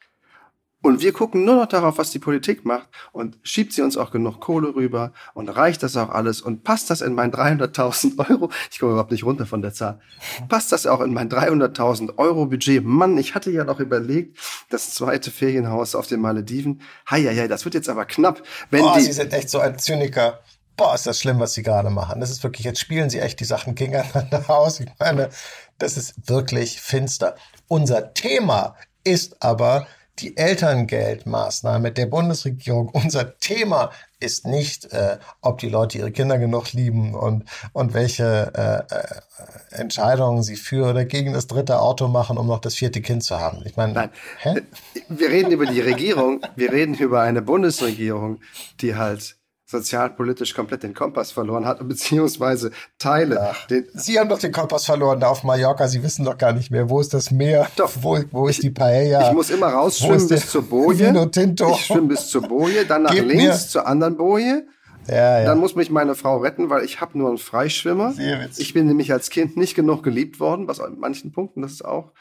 Und 0.83 1.01
wir 1.01 1.13
gucken 1.13 1.45
nur 1.45 1.57
noch 1.57 1.67
darauf, 1.67 1.99
was 1.99 2.11
die 2.11 2.19
Politik 2.19 2.65
macht 2.65 2.89
und 3.11 3.39
schiebt 3.43 3.73
sie 3.73 3.83
uns 3.83 3.97
auch 3.97 4.11
genug 4.11 4.41
Kohle 4.41 4.75
rüber 4.75 5.13
und 5.35 5.49
reicht 5.49 5.83
das 5.83 5.97
auch 5.97 6.11
alles 6.11 6.41
und 6.41 6.63
passt 6.65 6.91
das 6.91 7.01
in 7.01 7.15
mein 7.15 7.33
300.000 7.33 8.31
Euro? 8.31 8.51
Ich 8.71 8.79
komme 8.79 8.93
überhaupt 8.93 9.11
nicht 9.11 9.25
runter 9.25 9.47
von 9.47 9.63
der 9.63 9.73
Zahl. 9.73 10.01
Passt 10.49 10.71
das 10.71 10.87
auch 10.87 11.01
in 11.01 11.13
mein 11.13 11.29
300.000 11.29 12.19
Euro 12.19 12.47
Budget? 12.47 12.85
Mann, 12.85 13.19
ich 13.19 13.35
hatte 13.35 13.51
ja 13.51 13.65
noch 13.65 13.81
überlegt, 13.81 14.39
das 14.71 14.95
zweite 14.95 15.31
Ferienhaus 15.31 15.95
auf 15.95 16.07
den 16.07 16.21
Malediven. 16.21 16.83
Hei, 17.11 17.47
das 17.49 17.65
wird 17.65 17.75
jetzt 17.75 17.89
aber 17.89 18.05
knapp. 18.05 18.43
Wenn 18.71 18.83
Boah, 18.83 18.97
die 18.97 19.03
Sie 19.03 19.13
sind 19.13 19.33
echt 19.33 19.51
so 19.51 19.59
ein 19.59 19.79
Zyniker. 19.79 20.41
Boah, 20.77 20.95
ist 20.95 21.07
das 21.07 21.19
schlimm, 21.19 21.41
was 21.41 21.55
Sie 21.55 21.63
gerade 21.63 21.89
machen. 21.89 22.21
Das 22.21 22.31
ist 22.31 22.45
wirklich, 22.45 22.65
jetzt 22.65 22.81
spielen 22.81 23.09
Sie 23.09 23.19
echt 23.19 23.41
die 23.41 23.45
Sachen 23.45 23.75
gegeneinander 23.75 24.45
aus. 24.49 24.79
Ich 24.79 24.91
meine, 25.01 25.31
das 25.79 25.97
ist 25.97 26.29
wirklich 26.29 26.81
finster. 26.81 27.35
Unser 27.67 28.13
Thema 28.13 28.77
ist 29.03 29.43
aber, 29.43 29.87
die 30.19 30.37
Elterngeldmaßnahme 30.37 31.93
der 31.93 32.07
Bundesregierung. 32.07 32.89
Unser 32.89 33.39
Thema 33.39 33.91
ist 34.19 34.47
nicht, 34.47 34.93
äh, 34.93 35.19
ob 35.43 35.59
die 35.59 35.69
Leute 35.69 35.99
ihre 35.99 36.11
Kinder 36.11 36.39
genug 36.39 36.73
lieben 36.73 37.15
und, 37.15 37.45
und 37.73 37.93
welche 37.93 38.53
äh, 38.55 38.95
äh, 38.95 39.79
Entscheidungen 39.81 40.43
sie 40.43 40.57
für 40.57 40.89
oder 40.89 41.05
gegen 41.05 41.35
das 41.35 41.47
dritte 41.47 41.81
Auto 41.81 42.09
machen, 42.09 42.39
um 42.39 42.47
noch 42.47 42.61
das 42.61 42.75
vierte 42.75 43.03
Kind 43.03 43.25
zu 43.25 43.39
haben. 43.39 43.63
Ich 43.67 43.77
meine, 43.77 43.93
Nein. 43.93 44.11
Hä? 44.41 44.63
wir 45.09 45.29
reden 45.29 45.53
über 45.53 45.67
die 45.67 45.81
Regierung, 45.81 46.41
wir 46.57 46.73
reden 46.73 46.95
über 46.95 47.21
eine 47.21 47.43
Bundesregierung, 47.43 48.41
die 48.81 48.97
halt 48.97 49.37
sozialpolitisch 49.67 50.55
komplett 50.55 50.85
den 50.85 50.95
Kompass 50.95 51.33
verloren 51.33 51.67
hat, 51.67 51.87
beziehungsweise 51.87 52.71
Teile. 52.99 53.53
Den 53.69 53.87
Sie 53.95 54.19
haben 54.19 54.29
doch 54.29 54.39
den 54.39 54.53
Kompass 54.53 54.87
verloren 54.87 55.21
da 55.21 55.29
auf 55.29 55.43
Mallorca. 55.43 55.89
Sie 55.89 56.03
wissen 56.03 56.25
doch 56.25 56.39
gar 56.39 56.53
nicht 56.53 56.71
mehr, 56.71 56.89
wo 56.89 57.01
ist 57.01 57.13
das 57.13 57.31
Meer? 57.33 57.69
Doch. 57.77 57.91
Wo, 58.01 58.19
wo 58.31 58.47
ist 58.49 58.63
die 58.63 58.71
Paella? 58.71 59.29
Ich 59.29 59.35
muss 59.35 59.51
immer 59.51 59.69
rausschwimmen 59.69 60.29
bis 60.29 60.51
zur 60.51 60.63
Boje. 60.63 61.09
Vino 61.09 61.27
Tinto. 61.27 61.71
Ich 61.73 61.87
schwimme 61.87 62.09
bis 62.09 62.29
zur 62.29 62.43
Boje, 62.43 62.87
dann 62.87 63.03
nach 63.03 63.11
Gib 63.11 63.27
links 63.27 63.43
mir. 63.43 63.69
zur 63.69 63.87
anderen 63.87 64.17
Boje. 64.17 64.67
Ja, 65.09 65.41
ja. 65.41 65.45
Dann 65.45 65.59
muss 65.59 65.77
mich 65.77 65.91
meine 65.91 66.15
Frau 66.15 66.39
retten, 66.39 66.69
weil 66.71 66.85
ich 66.85 67.01
habe 67.01 67.17
nur 67.19 67.29
einen 67.29 67.39
Freischwimmer. 67.39 68.13
Sehr 68.13 68.41
witzig. 68.41 68.67
Ich 68.67 68.75
bin 68.75 68.87
nämlich 68.87 69.13
als 69.13 69.31
Kind 69.31 69.57
nicht 69.57 69.75
genug 69.75 70.03
geliebt 70.03 70.41
worden, 70.41 70.67
was 70.69 70.81
an 70.81 70.99
manchen 70.99 71.33
Punkten, 71.33 71.63
das 71.63 71.73
ist 71.73 71.85
auch 71.85 72.13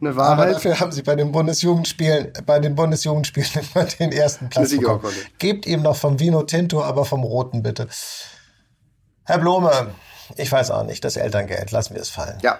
eine 0.00 0.16
Wahrheit. 0.16 0.38
Aber 0.38 0.52
dafür 0.52 0.80
haben 0.80 0.92
sie 0.92 1.02
bei 1.02 1.16
den 1.16 1.32
Bundesjugendspielen, 1.32 2.32
bei 2.46 2.58
den 2.58 2.74
Bundesjugendspielen 2.74 3.50
immer 3.74 3.84
den 3.84 4.12
ersten 4.12 4.48
Platz 4.48 4.70
bekommen. 4.70 5.04
Gebt 5.38 5.66
ihm 5.66 5.82
noch 5.82 5.96
vom 5.96 6.18
Vino 6.18 6.42
Tinto, 6.42 6.82
aber 6.82 7.04
vom 7.04 7.22
Roten 7.22 7.62
bitte. 7.62 7.88
Herr 9.24 9.38
Blome, 9.38 9.94
ich 10.36 10.50
weiß 10.50 10.70
auch 10.70 10.84
nicht, 10.84 11.04
das 11.04 11.16
Elterngeld, 11.16 11.70
lassen 11.70 11.94
wir 11.94 12.02
es 12.02 12.08
fallen. 12.08 12.38
Ja, 12.42 12.58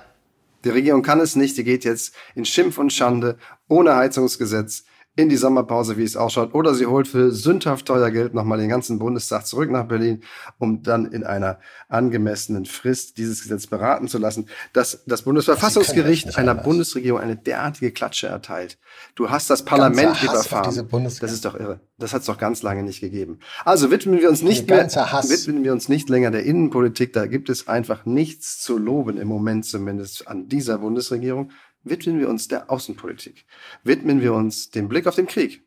die 0.64 0.70
Regierung 0.70 1.02
kann 1.02 1.20
es 1.20 1.36
nicht, 1.36 1.56
die 1.56 1.64
geht 1.64 1.84
jetzt 1.84 2.14
in 2.34 2.44
Schimpf 2.44 2.78
und 2.78 2.92
Schande, 2.92 3.38
ohne 3.68 3.96
Heizungsgesetz, 3.96 4.84
in 5.16 5.28
die 5.28 5.36
Sommerpause, 5.36 5.96
wie 5.96 6.04
es 6.04 6.16
ausschaut, 6.16 6.54
oder 6.54 6.74
sie 6.74 6.86
holt 6.86 7.08
für 7.08 7.32
sündhaft 7.32 7.86
teuer 7.86 8.10
Geld 8.10 8.32
nochmal 8.32 8.58
den 8.58 8.68
ganzen 8.68 8.98
Bundestag 8.98 9.46
zurück 9.46 9.70
nach 9.70 9.86
Berlin, 9.86 10.22
um 10.58 10.82
dann 10.82 11.06
in 11.06 11.24
einer 11.24 11.58
angemessenen 11.88 12.64
Frist 12.64 13.18
dieses 13.18 13.42
Gesetz 13.42 13.66
beraten 13.66 14.06
zu 14.06 14.18
lassen, 14.18 14.46
dass 14.72 15.02
das 15.06 15.22
Bundesverfassungsgericht 15.22 16.38
einer 16.38 16.52
anders. 16.52 16.64
Bundesregierung 16.64 17.20
eine 17.20 17.36
derartige 17.36 17.90
Klatsche 17.90 18.28
erteilt. 18.28 18.78
Du 19.16 19.30
hast 19.30 19.50
das 19.50 19.64
Parlament 19.64 20.22
überfahren. 20.22 20.88
Das 21.20 21.32
ist 21.32 21.44
doch 21.44 21.58
irre. 21.58 21.80
Das 21.98 22.14
hat 22.14 22.20
es 22.20 22.26
doch 22.26 22.38
ganz 22.38 22.62
lange 22.62 22.82
nicht 22.82 23.00
gegeben. 23.00 23.40
Also 23.64 23.90
widmen 23.90 24.20
wir 24.20 24.30
uns 24.30 24.42
nicht 24.42 24.70
mehr, 24.70 24.86
widmen 24.86 25.64
wir 25.64 25.72
uns 25.72 25.88
nicht 25.88 26.08
länger 26.08 26.30
der 26.30 26.44
Innenpolitik. 26.44 27.12
Da 27.12 27.26
gibt 27.26 27.50
es 27.50 27.68
einfach 27.68 28.06
nichts 28.06 28.58
zu 28.62 28.78
loben 28.78 29.18
im 29.18 29.28
Moment 29.28 29.66
zumindest 29.66 30.28
an 30.28 30.48
dieser 30.48 30.78
Bundesregierung 30.78 31.50
widmen 31.82 32.18
wir 32.18 32.28
uns 32.28 32.48
der 32.48 32.70
Außenpolitik. 32.70 33.44
Widmen 33.82 34.20
wir 34.20 34.34
uns 34.34 34.70
dem 34.70 34.88
Blick 34.88 35.06
auf 35.06 35.14
den 35.14 35.26
Krieg 35.26 35.62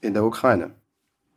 in 0.00 0.14
der 0.14 0.24
Ukraine. 0.24 0.74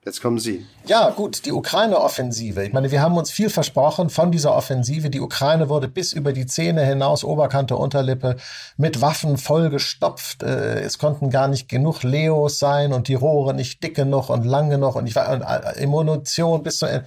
Jetzt 0.05 0.21
kommen 0.21 0.37
Sie. 0.37 0.65
Ja, 0.85 1.11
gut, 1.11 1.45
die 1.45 1.53
Ukraine-Offensive. 1.53 2.65
Ich 2.65 2.73
meine, 2.73 2.91
wir 2.91 3.01
haben 3.01 3.15
uns 3.15 3.31
viel 3.31 3.49
versprochen 3.49 4.09
von 4.09 4.33
dieser 4.33 4.53
Offensive. 4.53 5.09
Die 5.09 5.21
Ukraine 5.21 5.69
wurde 5.69 5.87
bis 5.87 6.11
über 6.11 6.33
die 6.33 6.45
Zähne 6.45 6.85
hinaus, 6.85 7.23
Oberkante, 7.23 7.77
Unterlippe, 7.77 8.35
mit 8.75 8.99
Waffen 8.99 9.37
vollgestopft. 9.37 10.43
Äh, 10.43 10.81
es 10.81 10.97
konnten 10.97 11.29
gar 11.29 11.47
nicht 11.47 11.69
genug 11.69 12.03
Leos 12.03 12.59
sein 12.59 12.91
und 12.91 13.07
die 13.07 13.13
Rohre 13.13 13.53
nicht 13.53 13.81
dick 13.81 13.95
genug 13.95 14.29
und 14.29 14.43
lang 14.43 14.69
genug 14.69 14.95
und 14.95 15.07
ich 15.07 15.15
war 15.15 15.31
und 15.31 15.41
äh, 15.41 15.87
Munition 15.87 16.63
bis 16.63 16.79
zu 16.79 16.85
Ende. 16.85 17.05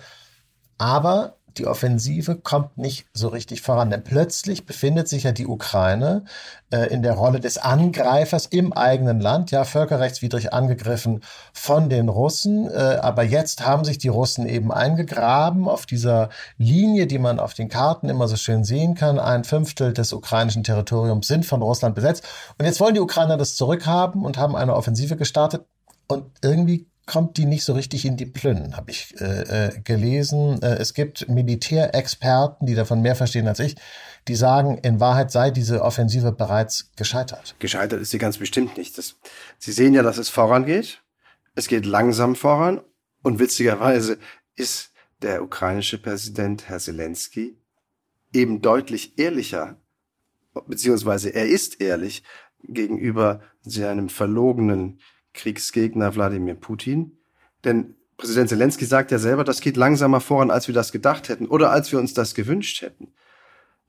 Aber 0.78 1.36
die 1.58 1.66
Offensive 1.66 2.36
kommt 2.36 2.78
nicht 2.78 3.06
so 3.12 3.28
richtig 3.28 3.62
voran. 3.62 3.90
Denn 3.90 4.04
plötzlich 4.04 4.66
befindet 4.66 5.08
sich 5.08 5.24
ja 5.24 5.32
die 5.32 5.46
Ukraine 5.46 6.24
äh, 6.70 6.86
in 6.92 7.02
der 7.02 7.14
Rolle 7.14 7.40
des 7.40 7.58
Angreifers 7.58 8.46
im 8.46 8.72
eigenen 8.72 9.20
Land, 9.20 9.50
ja, 9.50 9.64
völkerrechtswidrig 9.64 10.52
angegriffen 10.52 11.22
von 11.52 11.88
den 11.88 12.08
Russen. 12.08 12.68
Äh, 12.68 12.98
aber 13.00 13.22
jetzt 13.22 13.66
haben 13.66 13.84
sich 13.84 13.98
die 13.98 14.08
Russen 14.08 14.46
eben 14.46 14.72
eingegraben 14.72 15.68
auf 15.68 15.86
dieser 15.86 16.28
Linie, 16.58 17.06
die 17.06 17.18
man 17.18 17.40
auf 17.40 17.54
den 17.54 17.68
Karten 17.68 18.08
immer 18.08 18.28
so 18.28 18.36
schön 18.36 18.64
sehen 18.64 18.94
kann. 18.94 19.18
Ein 19.18 19.44
Fünftel 19.44 19.92
des 19.92 20.12
ukrainischen 20.12 20.64
Territoriums 20.64 21.26
sind 21.26 21.46
von 21.46 21.62
Russland 21.62 21.94
besetzt. 21.94 22.24
Und 22.58 22.66
jetzt 22.66 22.80
wollen 22.80 22.94
die 22.94 23.00
Ukrainer 23.00 23.36
das 23.36 23.56
zurückhaben 23.56 24.24
und 24.24 24.38
haben 24.38 24.56
eine 24.56 24.74
Offensive 24.74 25.16
gestartet. 25.16 25.64
Und 26.08 26.24
irgendwie 26.42 26.86
kommt 27.06 27.36
die 27.36 27.46
nicht 27.46 27.64
so 27.64 27.72
richtig 27.72 28.04
in 28.04 28.16
die 28.16 28.26
Plünnen, 28.26 28.76
habe 28.76 28.90
ich 28.90 29.14
äh, 29.20 29.68
äh, 29.68 29.80
gelesen. 29.80 30.60
Äh, 30.60 30.76
es 30.76 30.92
gibt 30.92 31.28
Militärexperten, 31.28 32.66
die 32.66 32.74
davon 32.74 33.00
mehr 33.00 33.14
verstehen 33.14 33.46
als 33.46 33.60
ich, 33.60 33.76
die 34.26 34.34
sagen, 34.34 34.78
in 34.78 34.98
Wahrheit 34.98 35.30
sei 35.30 35.52
diese 35.52 35.82
Offensive 35.82 36.32
bereits 36.32 36.90
gescheitert. 36.96 37.54
Gescheitert 37.60 38.00
ist 38.00 38.10
sie 38.10 38.18
ganz 38.18 38.38
bestimmt 38.38 38.76
nicht. 38.76 38.98
Das, 38.98 39.14
sie 39.58 39.72
sehen 39.72 39.94
ja, 39.94 40.02
dass 40.02 40.18
es 40.18 40.28
vorangeht. 40.28 41.02
Es 41.54 41.68
geht 41.68 41.86
langsam 41.86 42.34
voran. 42.34 42.80
Und 43.22 43.38
witzigerweise 43.38 44.18
ist 44.56 44.90
der 45.22 45.42
ukrainische 45.42 45.98
Präsident 45.98 46.68
Herr 46.68 46.78
Zelensky 46.78 47.56
eben 48.32 48.60
deutlich 48.60 49.18
ehrlicher, 49.18 49.80
beziehungsweise 50.66 51.30
er 51.30 51.46
ist 51.46 51.80
ehrlich 51.80 52.22
gegenüber 52.62 53.40
seinem 53.62 54.08
verlogenen 54.08 55.00
Kriegsgegner 55.36 56.14
Wladimir 56.16 56.54
Putin. 56.54 57.16
Denn 57.64 57.94
Präsident 58.16 58.48
Zelensky 58.48 58.84
sagt 58.84 59.10
ja 59.10 59.18
selber, 59.18 59.44
das 59.44 59.60
geht 59.60 59.76
langsamer 59.76 60.20
voran, 60.20 60.50
als 60.50 60.66
wir 60.66 60.74
das 60.74 60.90
gedacht 60.90 61.28
hätten 61.28 61.46
oder 61.46 61.70
als 61.70 61.92
wir 61.92 61.98
uns 61.98 62.14
das 62.14 62.34
gewünscht 62.34 62.82
hätten. 62.82 63.12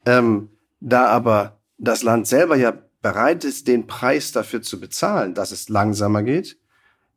Ähm, 0.06 0.50
da 0.80 1.08
aber 1.08 1.60
das 1.78 2.04
Land 2.04 2.28
selber 2.28 2.56
ja 2.56 2.74
bereit 3.02 3.44
ist, 3.44 3.68
den 3.68 3.88
Preis 3.88 4.32
dafür 4.32 4.62
zu 4.62 4.80
bezahlen, 4.80 5.34
dass 5.34 5.52
es 5.52 5.70
langsamer 5.70 6.24
geht, 6.24 6.58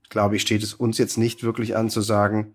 glaube 0.08 0.36
ich, 0.36 0.42
steht 0.42 0.62
es 0.62 0.74
uns 0.74 0.98
jetzt 0.98 1.18
nicht 1.18 1.42
wirklich 1.42 1.76
an 1.76 1.88
zu 1.88 2.00
sagen, 2.00 2.54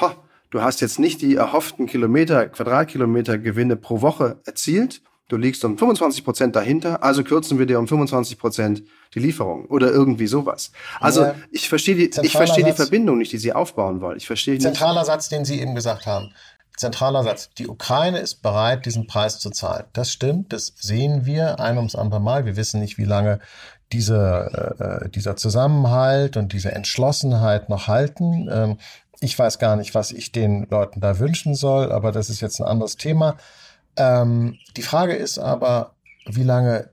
ho, 0.00 0.10
du 0.50 0.62
hast 0.62 0.80
jetzt 0.80 0.98
nicht 0.98 1.22
die 1.22 1.36
erhofften 1.36 1.86
Kilometer, 1.86 2.48
Quadratkilometer 2.48 3.38
Gewinne 3.38 3.76
pro 3.76 4.00
Woche 4.00 4.40
erzielt, 4.44 5.02
du 5.28 5.36
liegst 5.36 5.64
um 5.64 5.78
25 5.78 6.24
Prozent 6.24 6.56
dahinter, 6.56 7.02
also 7.02 7.24
kürzen 7.24 7.58
wir 7.58 7.66
dir 7.66 7.78
um 7.78 7.88
25 7.88 8.38
Prozent 8.38 8.82
die 9.14 9.20
Lieferung 9.20 9.66
oder 9.66 9.90
irgendwie 9.90 10.26
sowas. 10.26 10.72
Also 11.00 11.22
ja, 11.22 11.34
ich 11.50 11.68
verstehe 11.68 11.94
die, 11.94 12.10
ich 12.22 12.32
verstehe 12.32 12.64
die 12.64 12.72
Verbindung 12.72 13.18
nicht, 13.18 13.32
die 13.32 13.38
Sie 13.38 13.52
aufbauen 13.52 14.00
wollen. 14.00 14.16
Ich 14.16 14.26
verstehe 14.26 14.58
Zentraler 14.58 15.00
nicht. 15.00 15.06
Satz, 15.06 15.28
den 15.28 15.44
Sie 15.44 15.60
eben 15.60 15.74
gesagt 15.74 16.06
haben. 16.06 16.32
Zentraler 16.76 17.22
Satz. 17.22 17.50
Die 17.56 17.68
Ukraine 17.68 18.18
ist 18.18 18.42
bereit, 18.42 18.84
diesen 18.84 19.06
Preis 19.06 19.38
zu 19.38 19.50
zahlen. 19.50 19.84
Das 19.92 20.10
stimmt, 20.10 20.52
das 20.52 20.74
sehen 20.76 21.24
wir 21.24 21.60
ein 21.60 21.76
ums 21.76 21.94
andere 21.94 22.20
Mal. 22.20 22.46
Wir 22.46 22.56
wissen 22.56 22.80
nicht, 22.80 22.98
wie 22.98 23.04
lange 23.04 23.38
diese, 23.92 25.04
äh, 25.04 25.08
dieser 25.08 25.36
Zusammenhalt 25.36 26.36
und 26.36 26.52
diese 26.52 26.72
Entschlossenheit 26.72 27.68
noch 27.68 27.86
halten. 27.86 28.48
Ähm, 28.50 28.78
ich 29.20 29.38
weiß 29.38 29.58
gar 29.58 29.76
nicht, 29.76 29.94
was 29.94 30.10
ich 30.10 30.32
den 30.32 30.66
Leuten 30.68 31.00
da 31.00 31.18
wünschen 31.20 31.54
soll, 31.54 31.92
aber 31.92 32.10
das 32.10 32.28
ist 32.28 32.40
jetzt 32.40 32.60
ein 32.60 32.66
anderes 32.66 32.96
Thema. 32.96 33.36
Ähm, 33.96 34.58
die 34.76 34.82
Frage 34.82 35.14
ist 35.14 35.38
aber, 35.38 35.94
wie 36.26 36.42
lange 36.42 36.90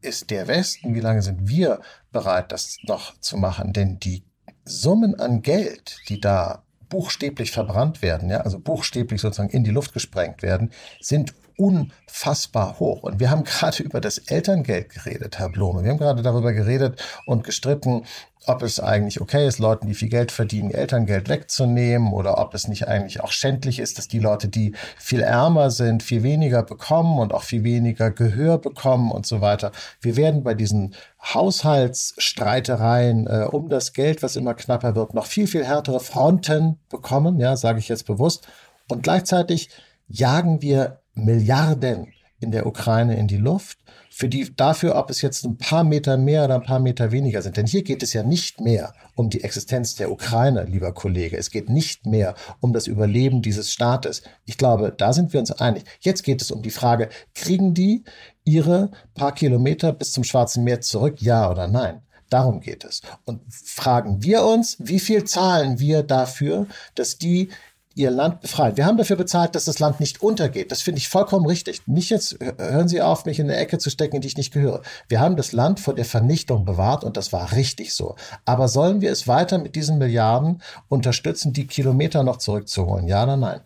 ist 0.00 0.30
der 0.30 0.46
Westen, 0.46 0.94
wie 0.94 1.00
lange 1.00 1.22
sind 1.22 1.48
wir 1.48 1.80
bereit, 2.12 2.52
das 2.52 2.76
noch 2.82 3.18
zu 3.20 3.36
machen? 3.36 3.72
Denn 3.72 3.98
die 3.98 4.24
Summen 4.64 5.18
an 5.18 5.42
Geld, 5.42 5.98
die 6.08 6.20
da 6.20 6.64
buchstäblich 6.88 7.50
verbrannt 7.50 8.02
werden, 8.02 8.30
ja, 8.30 8.42
also 8.42 8.58
buchstäblich 8.58 9.20
sozusagen 9.20 9.50
in 9.50 9.64
die 9.64 9.70
Luft 9.70 9.92
gesprengt 9.92 10.42
werden, 10.42 10.70
sind 11.00 11.34
unfassbar 11.56 12.78
hoch. 12.78 13.02
Und 13.02 13.20
wir 13.20 13.30
haben 13.30 13.44
gerade 13.44 13.82
über 13.82 14.00
das 14.00 14.18
Elterngeld 14.18 14.90
geredet, 14.90 15.38
Herr 15.38 15.48
Blome. 15.48 15.82
Wir 15.82 15.90
haben 15.90 15.98
gerade 15.98 16.22
darüber 16.22 16.52
geredet 16.52 17.02
und 17.26 17.44
gestritten, 17.44 18.04
ob 18.46 18.62
es 18.62 18.78
eigentlich 18.78 19.20
okay 19.20 19.46
ist, 19.46 19.58
Leuten, 19.58 19.86
die 19.86 19.94
viel 19.94 20.08
Geld 20.08 20.30
verdienen, 20.30 20.70
Elterngeld 20.70 21.28
wegzunehmen 21.28 22.12
oder 22.12 22.38
ob 22.38 22.54
es 22.54 22.68
nicht 22.68 22.88
eigentlich 22.88 23.22
auch 23.22 23.32
schändlich 23.32 23.78
ist, 23.78 23.96
dass 23.96 24.08
die 24.08 24.18
Leute, 24.18 24.48
die 24.48 24.74
viel 24.98 25.22
ärmer 25.22 25.70
sind, 25.70 26.02
viel 26.02 26.22
weniger 26.22 26.62
bekommen 26.62 27.18
und 27.18 27.32
auch 27.32 27.42
viel 27.42 27.64
weniger 27.64 28.10
Gehör 28.10 28.58
bekommen 28.58 29.10
und 29.10 29.26
so 29.26 29.40
weiter. 29.40 29.72
Wir 30.00 30.16
werden 30.16 30.42
bei 30.42 30.54
diesen 30.54 30.94
Haushaltsstreitereien 31.22 33.26
äh, 33.26 33.46
um 33.50 33.68
das 33.68 33.94
Geld, 33.94 34.22
was 34.22 34.36
immer 34.36 34.54
knapper 34.54 34.94
wird, 34.94 35.14
noch 35.14 35.26
viel, 35.26 35.46
viel 35.46 35.64
härtere 35.64 36.00
Fronten 36.00 36.78
bekommen, 36.90 37.40
ja, 37.40 37.56
sage 37.56 37.78
ich 37.78 37.88
jetzt 37.88 38.06
bewusst. 38.06 38.46
Und 38.88 39.02
gleichzeitig 39.02 39.70
jagen 40.08 40.62
wir 40.62 41.00
Milliarden 41.14 42.12
in 42.40 42.50
der 42.50 42.66
Ukraine 42.66 43.16
in 43.16 43.26
die 43.26 43.36
Luft, 43.36 43.78
für 44.10 44.28
die, 44.28 44.54
dafür, 44.54 44.94
ob 44.94 45.10
es 45.10 45.22
jetzt 45.22 45.44
ein 45.44 45.58
paar 45.58 45.82
Meter 45.82 46.16
mehr 46.16 46.44
oder 46.44 46.54
ein 46.54 46.62
paar 46.62 46.78
Meter 46.78 47.10
weniger 47.10 47.42
sind. 47.42 47.56
Denn 47.56 47.66
hier 47.66 47.82
geht 47.82 48.00
es 48.04 48.12
ja 48.12 48.22
nicht 48.22 48.60
mehr 48.60 48.92
um 49.16 49.28
die 49.28 49.42
Existenz 49.42 49.96
der 49.96 50.12
Ukraine, 50.12 50.64
lieber 50.64 50.92
Kollege. 50.92 51.36
Es 51.36 51.50
geht 51.50 51.68
nicht 51.68 52.06
mehr 52.06 52.36
um 52.60 52.72
das 52.72 52.86
Überleben 52.86 53.42
dieses 53.42 53.72
Staates. 53.72 54.22
Ich 54.44 54.56
glaube, 54.56 54.94
da 54.96 55.12
sind 55.12 55.32
wir 55.32 55.40
uns 55.40 55.50
einig. 55.50 55.82
Jetzt 55.98 56.22
geht 56.22 56.42
es 56.42 56.52
um 56.52 56.62
die 56.62 56.70
Frage, 56.70 57.08
kriegen 57.34 57.74
die 57.74 58.04
ihre 58.44 58.92
paar 59.14 59.34
Kilometer 59.34 59.92
bis 59.92 60.12
zum 60.12 60.22
Schwarzen 60.22 60.62
Meer 60.62 60.80
zurück, 60.80 61.20
ja 61.20 61.50
oder 61.50 61.66
nein? 61.66 62.02
Darum 62.30 62.60
geht 62.60 62.84
es. 62.84 63.02
Und 63.24 63.40
fragen 63.52 64.22
wir 64.22 64.44
uns, 64.44 64.76
wie 64.78 65.00
viel 65.00 65.24
zahlen 65.24 65.80
wir 65.80 66.04
dafür, 66.04 66.68
dass 66.94 67.18
die 67.18 67.48
ihr 67.94 68.10
Land 68.10 68.40
befreien. 68.40 68.76
Wir 68.76 68.86
haben 68.86 68.96
dafür 68.96 69.16
bezahlt, 69.16 69.54
dass 69.54 69.66
das 69.66 69.78
Land 69.78 70.00
nicht 70.00 70.22
untergeht. 70.22 70.72
Das 70.72 70.82
finde 70.82 70.98
ich 70.98 71.08
vollkommen 71.08 71.46
richtig. 71.46 71.86
Nicht 71.86 72.10
jetzt, 72.10 72.38
hören 72.58 72.88
Sie 72.88 73.00
auf, 73.00 73.24
mich 73.24 73.38
in 73.38 73.48
eine 73.48 73.56
Ecke 73.56 73.78
zu 73.78 73.90
stecken, 73.90 74.16
in 74.16 74.22
die 74.22 74.28
ich 74.28 74.36
nicht 74.36 74.52
gehöre. 74.52 74.82
Wir 75.08 75.20
haben 75.20 75.36
das 75.36 75.52
Land 75.52 75.80
vor 75.80 75.94
der 75.94 76.04
Vernichtung 76.04 76.64
bewahrt 76.64 77.04
und 77.04 77.16
das 77.16 77.32
war 77.32 77.52
richtig 77.52 77.94
so. 77.94 78.16
Aber 78.44 78.68
sollen 78.68 79.00
wir 79.00 79.12
es 79.12 79.28
weiter 79.28 79.58
mit 79.58 79.76
diesen 79.76 79.98
Milliarden 79.98 80.62
unterstützen, 80.88 81.52
die 81.52 81.66
Kilometer 81.66 82.22
noch 82.22 82.38
zurückzuholen? 82.38 83.06
Ja 83.06 83.22
oder 83.24 83.36
nein? 83.36 83.60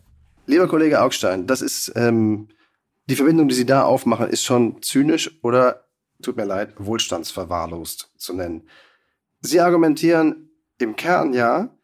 Lieber 0.45 0.67
Kollege 0.67 1.01
Augstein, 1.01 1.47
das 1.47 1.61
ist, 1.61 1.91
ähm, 1.95 2.49
die 3.09 3.15
Verbindung, 3.15 3.47
die 3.47 3.55
Sie 3.55 3.65
da 3.65 3.83
aufmachen, 3.83 4.29
ist 4.29 4.43
schon 4.43 4.81
zynisch 4.83 5.39
oder, 5.43 5.85
tut 6.21 6.37
mir 6.37 6.45
leid, 6.45 6.73
wohlstandsverwahrlost 6.77 8.11
zu 8.17 8.33
nennen. 8.33 8.67
Sie 9.41 9.59
argumentieren 9.59 10.51
im 10.77 10.95
Kern 10.95 11.33
ja, 11.33 11.75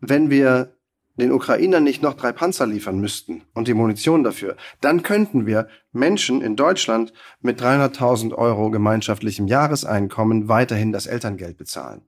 wenn 0.00 0.28
wir 0.28 0.75
den 1.16 1.32
Ukrainern 1.32 1.84
nicht 1.84 2.02
noch 2.02 2.14
drei 2.14 2.32
Panzer 2.32 2.66
liefern 2.66 3.00
müssten 3.00 3.42
und 3.54 3.68
die 3.68 3.74
Munition 3.74 4.22
dafür, 4.22 4.56
dann 4.80 5.02
könnten 5.02 5.46
wir 5.46 5.68
Menschen 5.92 6.42
in 6.42 6.56
Deutschland 6.56 7.12
mit 7.40 7.60
300.000 7.60 8.34
Euro 8.34 8.70
gemeinschaftlichem 8.70 9.46
Jahreseinkommen 9.46 10.48
weiterhin 10.48 10.92
das 10.92 11.06
Elterngeld 11.06 11.56
bezahlen. 11.56 12.02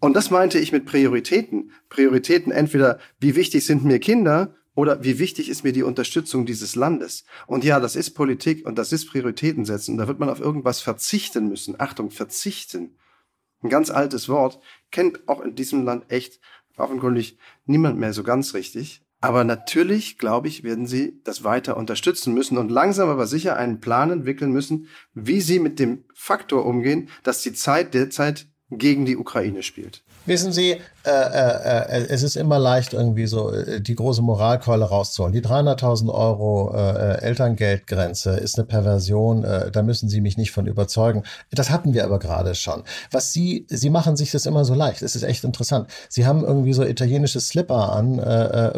Und 0.00 0.14
das 0.14 0.30
meinte 0.30 0.58
ich 0.58 0.72
mit 0.72 0.86
Prioritäten. 0.86 1.72
Prioritäten 1.88 2.52
entweder, 2.52 2.98
wie 3.18 3.34
wichtig 3.34 3.66
sind 3.66 3.84
mir 3.84 3.98
Kinder 3.98 4.54
oder 4.74 5.02
wie 5.02 5.18
wichtig 5.18 5.48
ist 5.48 5.64
mir 5.64 5.72
die 5.72 5.82
Unterstützung 5.82 6.46
dieses 6.46 6.76
Landes. 6.76 7.24
Und 7.48 7.64
ja, 7.64 7.80
das 7.80 7.96
ist 7.96 8.10
Politik 8.10 8.64
und 8.64 8.78
das 8.78 8.92
ist 8.92 9.06
Prioritäten 9.10 9.64
setzen. 9.64 9.98
Da 9.98 10.06
wird 10.06 10.20
man 10.20 10.28
auf 10.28 10.38
irgendwas 10.38 10.80
verzichten 10.80 11.48
müssen. 11.48 11.74
Achtung, 11.80 12.10
verzichten. 12.10 12.96
Ein 13.60 13.70
ganz 13.70 13.90
altes 13.90 14.28
Wort, 14.28 14.60
kennt 14.92 15.28
auch 15.28 15.40
in 15.40 15.56
diesem 15.56 15.84
Land 15.84 16.12
echt 16.12 16.38
offenkundig 16.78 17.38
niemand 17.66 17.98
mehr 17.98 18.12
so 18.12 18.22
ganz 18.22 18.54
richtig. 18.54 19.02
Aber 19.20 19.42
natürlich, 19.42 20.18
glaube 20.18 20.46
ich, 20.46 20.62
werden 20.62 20.86
sie 20.86 21.20
das 21.24 21.42
weiter 21.42 21.76
unterstützen 21.76 22.34
müssen 22.34 22.56
und 22.56 22.70
langsam 22.70 23.08
aber 23.08 23.26
sicher 23.26 23.56
einen 23.56 23.80
Plan 23.80 24.10
entwickeln 24.10 24.52
müssen, 24.52 24.86
wie 25.12 25.40
sie 25.40 25.58
mit 25.58 25.80
dem 25.80 26.04
Faktor 26.14 26.64
umgehen, 26.64 27.08
dass 27.24 27.42
die 27.42 27.52
Zeit 27.52 27.94
derzeit 27.94 28.46
gegen 28.70 29.06
die 29.06 29.16
Ukraine 29.16 29.62
spielt. 29.62 30.04
Wissen 30.28 30.52
Sie, 30.52 30.80
äh, 31.04 31.10
äh, 31.10 32.00
äh, 32.00 32.06
es 32.10 32.22
ist 32.22 32.36
immer 32.36 32.58
leicht, 32.58 32.92
irgendwie 32.92 33.26
so 33.26 33.50
äh, 33.50 33.80
die 33.80 33.94
große 33.94 34.20
Moralkeule 34.20 34.84
rauszuholen. 34.84 35.32
Die 35.32 35.40
300.000 35.40 36.12
Euro 36.12 36.74
äh, 36.74 37.22
Elterngeldgrenze 37.22 38.32
ist 38.32 38.58
eine 38.58 38.66
Perversion. 38.66 39.44
Äh, 39.44 39.70
da 39.70 39.82
müssen 39.82 40.08
Sie 40.10 40.20
mich 40.20 40.36
nicht 40.36 40.50
von 40.50 40.66
überzeugen. 40.66 41.22
Das 41.50 41.70
hatten 41.70 41.94
wir 41.94 42.04
aber 42.04 42.18
gerade 42.18 42.54
schon. 42.54 42.82
Was 43.10 43.32
Sie, 43.32 43.64
Sie 43.70 43.88
machen 43.88 44.16
sich 44.16 44.30
das 44.32 44.44
immer 44.44 44.66
so 44.66 44.74
leicht. 44.74 45.00
Es 45.00 45.16
ist 45.16 45.22
echt 45.22 45.44
interessant. 45.44 45.88
Sie 46.10 46.26
haben 46.26 46.44
irgendwie 46.44 46.74
so 46.74 46.84
italienische 46.84 47.40
Slipper 47.40 47.92
an, 47.92 48.18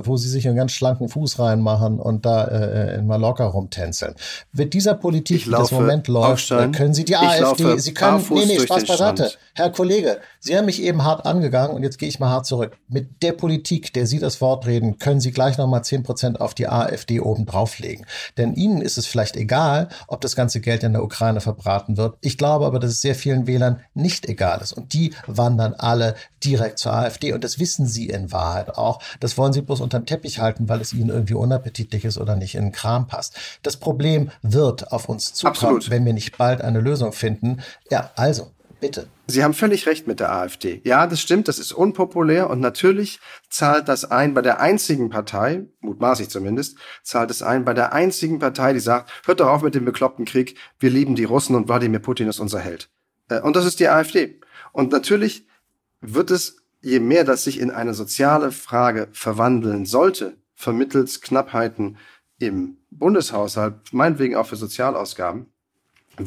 wo 0.05 0.17
Sie 0.17 0.29
sich 0.29 0.47
einen 0.47 0.57
ganz 0.57 0.73
schlanken 0.73 1.09
Fuß 1.09 1.39
reinmachen 1.39 1.99
und 1.99 2.27
da 2.27 2.45
in 2.45 3.07
Mallorca 3.07 3.47
rumtänzeln. 3.47 4.15
Mit 4.53 4.75
dieser 4.75 4.95
Politik, 4.95 5.45
die 5.45 5.51
das 5.51 5.71
Moment 5.71 6.09
läuft, 6.09 6.49
können 6.49 6.95
Sie 6.95 7.05
die 7.05 7.17
AfD, 7.17 7.79
Sie 7.79 7.95
können, 7.95 8.25
nee, 8.31 8.47
nee, 8.47 8.61
Spaß 8.61 8.85
beiseite. 8.85 9.33
Herr 9.55 9.71
Kollege, 9.71 10.19
Sie 10.39 10.57
haben 10.57 10.67
mich 10.67 10.83
eben 10.83 11.05
hart 11.05 11.27
angegangen 11.41 11.75
und 11.75 11.83
jetzt 11.83 11.99
gehe 11.99 12.09
ich 12.09 12.21
mal 12.21 12.29
hart 12.29 12.45
zurück. 12.45 12.77
Mit 12.89 13.23
der 13.23 13.33
Politik, 13.33 13.95
der 13.95 14.07
Sie 14.07 14.19
das 14.19 14.41
Wort 14.41 14.67
reden, 14.67 14.99
können 14.99 15.21
Sie 15.21 15.33
gleich 15.33 15.57
nochmal 15.57 15.83
zehn 15.83 16.03
Prozent 16.03 16.41
auf 16.41 16.55
die 16.55 16.69
AfD 16.69 17.21
oben 17.21 17.47
drauflegen. 17.47 18.05
Denn 18.37 18.55
Ihnen 18.55 18.83
ist 18.83 18.99
es 18.99 19.07
vielleicht 19.07 19.37
egal, 19.37 19.89
ob 20.07 20.21
das 20.21 20.37
ganze 20.37 20.61
Geld 20.61 20.83
in 20.83 20.93
der 20.93 21.03
Ukraine 21.03 21.41
verbraten 21.41 21.97
wird. 21.97 22.19
Ich 22.21 22.37
glaube 22.37 22.67
aber, 22.67 22.79
dass 22.79 22.91
es 22.91 23.01
sehr 23.01 23.15
vielen 23.15 23.47
Wählern 23.47 23.81
nicht 23.95 24.29
egal 24.29 24.61
ist. 24.61 24.73
Und 24.73 24.93
die 24.93 25.15
wandern 25.27 25.75
alle 25.75 26.15
direkt 26.45 26.79
zur 26.79 26.93
AfD. 26.93 27.33
Und 27.33 27.43
das 27.43 27.59
wissen 27.59 27.87
Sie 27.87 28.09
in 28.09 28.33
Wahrheit 28.33 28.77
auch. 28.77 29.01
Das 29.21 29.39
wollen 29.39 29.53
Sie 29.53 29.63
bloß 29.63 29.81
unterm 29.81 30.05
Teppich 30.05 30.41
halten, 30.41 30.69
weil 30.69 30.81
es 30.81 30.93
Ihnen 30.93 31.09
irgendwie 31.09 31.35
unappetitlich 31.35 32.05
ist 32.05 32.19
oder 32.19 32.37
nicht 32.37 32.55
in 32.55 32.65
den 32.65 32.73
Kram 32.73 33.07
passt. 33.07 33.37
Das 33.63 33.79
Problem 33.79 34.31
wird 34.43 34.93
auf 34.93 35.09
uns 35.09 35.33
zukommen, 35.33 35.55
Absolut. 35.55 35.91
wenn 35.91 36.05
wir 36.05 36.13
nicht 36.13 36.37
bald 36.37 36.61
eine 36.61 36.81
Lösung 36.81 37.13
finden. 37.13 37.61
Ja, 37.91 38.11
also, 38.17 38.51
bitte. 38.81 39.09
Sie 39.27 39.45
haben 39.45 39.55
völlig 39.55 39.87
recht 39.87 40.07
mit 40.07 40.21
der 40.21 40.33
AfD. 40.33 40.81
Ja, 40.85 41.07
das 41.07 41.21
stimmt, 41.21 41.49
das 41.49 41.59
ist 41.59 41.73
unpopulär 41.73 42.51
und 42.51 42.61
natürlich 42.61 43.21
zahlt 43.49 43.89
das 43.89 44.05
ein 44.05 44.35
bei 44.35 44.43
der 44.43 44.61
einzigen 44.61 45.11
Partei, 45.11 45.67
mutmaßlich 45.81 46.29
zumindest, 46.29 46.79
zahlt 47.03 47.31
es 47.31 47.43
ein 47.43 47.65
bei 47.65 47.75
der 47.75 47.93
einzigen 47.93 48.39
Partei, 48.39 48.73
die 48.73 48.81
sagt, 48.81 49.11
hört 49.27 49.41
doch 49.41 49.49
auf 49.49 49.63
mit 49.63 49.75
dem 49.75 49.85
bekloppten 49.85 50.25
Krieg, 50.25 50.57
wir 50.79 50.91
lieben 50.91 51.15
die 51.15 51.25
Russen 51.25 51.55
und 51.55 51.69
Wladimir 51.69 52.01
Putin 52.01 52.29
ist 52.29 52.41
unser 52.41 52.61
Held. 52.61 52.91
Äh, 53.29 53.41
und 53.41 53.57
das 53.57 53.67
ist 53.67 53.81
die 53.81 53.89
AfD. 53.89 54.41
Und 54.73 54.93
natürlich 54.93 55.47
wird 56.01 56.31
es, 56.31 56.57
je 56.81 57.01
mehr 57.01 57.25
das 57.25 57.45
sich 57.45 57.61
in 57.61 57.71
eine 57.71 57.95
soziale 57.95 58.53
Frage 58.53 59.09
verwandeln 59.13 59.85
sollte, 59.85 60.37
vermittels 60.55 61.21
Knappheiten 61.21 61.99
im 62.39 62.79
Bundeshaushalt, 62.91 63.93
meinetwegen 63.93 64.37
auch 64.37 64.47
für 64.47 64.57
Sozialausgaben, 64.57 65.47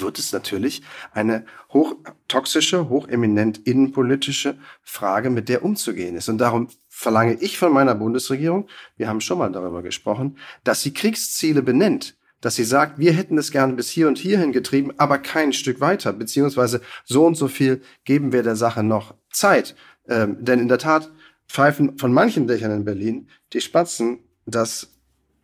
wird 0.01 0.19
es 0.19 0.31
natürlich 0.31 0.81
eine 1.11 1.45
hochtoxische, 1.71 2.89
hocheminent 2.89 3.59
innenpolitische 3.65 4.57
Frage, 4.81 5.29
mit 5.29 5.49
der 5.49 5.63
umzugehen 5.63 6.15
ist. 6.15 6.29
Und 6.29 6.37
darum 6.37 6.69
verlange 6.89 7.35
ich 7.35 7.57
von 7.57 7.73
meiner 7.73 7.95
Bundesregierung, 7.95 8.67
wir 8.97 9.07
haben 9.07 9.21
schon 9.21 9.37
mal 9.37 9.51
darüber 9.51 9.81
gesprochen, 9.81 10.37
dass 10.63 10.81
sie 10.81 10.93
Kriegsziele 10.93 11.61
benennt, 11.61 12.15
dass 12.41 12.55
sie 12.55 12.65
sagt, 12.65 12.99
wir 12.99 13.13
hätten 13.13 13.37
es 13.37 13.51
gerne 13.51 13.73
bis 13.73 13.89
hier 13.89 14.07
und 14.07 14.17
hierhin 14.17 14.51
getrieben, 14.51 14.91
aber 14.97 15.17
kein 15.17 15.53
Stück 15.53 15.79
weiter, 15.79 16.11
beziehungsweise 16.13 16.81
so 17.05 17.25
und 17.25 17.35
so 17.35 17.47
viel 17.47 17.81
geben 18.03 18.31
wir 18.33 18.43
der 18.43 18.55
Sache 18.55 18.83
noch 18.83 19.15
Zeit. 19.31 19.75
Ähm, 20.09 20.37
denn 20.43 20.59
in 20.59 20.67
der 20.67 20.77
Tat 20.77 21.09
pfeifen 21.47 21.97
von 21.97 22.11
manchen 22.13 22.47
Dächern 22.47 22.71
in 22.71 22.85
Berlin 22.85 23.29
die 23.53 23.61
Spatzen, 23.61 24.19
dass 24.45 24.92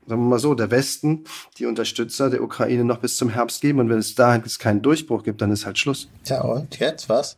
sagen 0.09 0.23
wir 0.23 0.29
mal 0.29 0.39
so, 0.39 0.55
der 0.55 0.71
Westen, 0.71 1.25
die 1.57 1.67
Unterstützer 1.67 2.29
der 2.29 2.41
Ukraine 2.41 2.83
noch 2.83 2.97
bis 2.97 3.15
zum 3.15 3.29
Herbst 3.29 3.61
geben. 3.61 3.79
Und 3.79 3.89
wenn 3.89 3.99
es 3.99 4.15
da 4.15 4.35
jetzt 4.35 4.59
keinen 4.59 4.81
Durchbruch 4.81 5.23
gibt, 5.23 5.41
dann 5.41 5.51
ist 5.51 5.65
halt 5.65 5.77
Schluss. 5.77 6.09
Tja, 6.23 6.41
und 6.41 6.79
jetzt 6.79 7.07
was? 7.07 7.37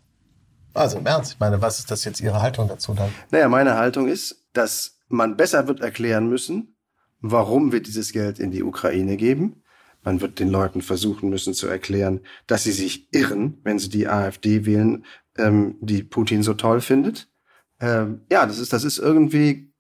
Also 0.73 0.97
im 0.99 1.05
Ernst, 1.05 1.34
ich 1.34 1.39
meine, 1.39 1.62
was 1.62 1.79
ist 1.79 1.91
das 1.91 2.05
jetzt 2.05 2.21
Ihre 2.21 2.41
Haltung 2.41 2.69
dazu 2.69 2.93
dann? 2.93 3.10
Naja, 3.29 3.49
meine 3.49 3.75
Haltung 3.75 4.07
ist, 4.07 4.45
dass 4.53 4.99
man 5.10 5.36
besser 5.36 5.67
wird 5.67 5.81
erklären 5.81 6.29
müssen, 6.29 6.77
warum 7.19 7.73
wir 7.73 7.81
dieses 7.81 8.13
Geld 8.13 8.39
in 8.39 8.51
die 8.51 8.63
Ukraine 8.63 9.17
geben. 9.17 9.63
Man 10.03 10.21
wird 10.21 10.39
den 10.39 10.49
Leuten 10.49 10.81
versuchen 10.81 11.29
müssen 11.29 11.53
zu 11.53 11.67
erklären, 11.67 12.21
dass 12.47 12.63
sie 12.63 12.71
sich 12.71 13.13
irren, 13.13 13.60
wenn 13.63 13.79
sie 13.79 13.89
die 13.89 14.07
AfD 14.07 14.65
wählen, 14.65 15.05
ähm, 15.38 15.75
die 15.81 16.03
Putin 16.03 16.41
so 16.41 16.53
toll 16.53 16.79
findet. 16.79 17.27
Ähm, 17.81 18.21
ja, 18.31 18.45
das 18.45 18.57
ist, 18.57 18.71
das 18.71 18.86
ist 18.86 18.97
irgendwie 18.97 19.70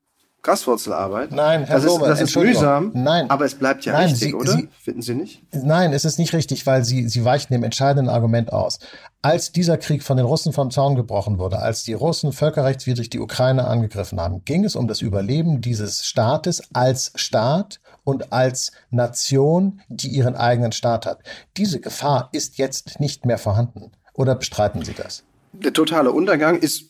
Graswurzelarbeit. 0.43 1.31
Nein, 1.31 1.65
Herr 1.65 1.79
das 1.79 1.85
ist, 1.85 2.01
das 2.01 2.21
ist 2.21 2.35
mühsam. 2.35 2.91
Nein. 2.95 3.29
Aber 3.29 3.45
es 3.45 3.53
bleibt 3.53 3.85
ja 3.85 3.93
Nein, 3.93 4.09
richtig, 4.09 4.29
Sie, 4.29 4.33
oder? 4.33 4.53
Sie, 4.53 4.69
Finden 4.79 5.01
Sie 5.03 5.13
nicht? 5.13 5.43
Nein, 5.53 5.93
es 5.93 6.03
ist 6.03 6.17
nicht 6.17 6.33
richtig, 6.33 6.65
weil 6.65 6.83
Sie, 6.83 7.07
Sie 7.07 7.23
weichen 7.23 7.53
dem 7.53 7.63
entscheidenden 7.63 8.09
Argument 8.09 8.51
aus. 8.51 8.79
Als 9.21 9.51
dieser 9.51 9.77
Krieg 9.77 10.01
von 10.01 10.17
den 10.17 10.25
Russen 10.25 10.51
vom 10.51 10.71
Zaun 10.71 10.95
gebrochen 10.95 11.37
wurde, 11.37 11.59
als 11.59 11.83
die 11.83 11.93
Russen 11.93 12.33
völkerrechtswidrig 12.33 13.11
die 13.11 13.19
Ukraine 13.19 13.67
angegriffen 13.67 14.19
haben, 14.19 14.43
ging 14.43 14.65
es 14.65 14.75
um 14.75 14.87
das 14.87 15.01
Überleben 15.01 15.61
dieses 15.61 16.05
Staates 16.05 16.63
als 16.73 17.11
Staat 17.15 17.79
und 18.03 18.33
als 18.33 18.71
Nation, 18.89 19.81
die 19.89 20.07
ihren 20.07 20.35
eigenen 20.35 20.71
Staat 20.71 21.05
hat. 21.05 21.19
Diese 21.55 21.79
Gefahr 21.79 22.29
ist 22.31 22.57
jetzt 22.57 22.99
nicht 22.99 23.25
mehr 23.25 23.37
vorhanden. 23.37 23.91
Oder 24.15 24.35
bestreiten 24.35 24.83
Sie 24.83 24.93
das? 24.93 25.23
Der 25.53 25.73
totale 25.73 26.11
Untergang 26.11 26.59
ist, 26.59 26.89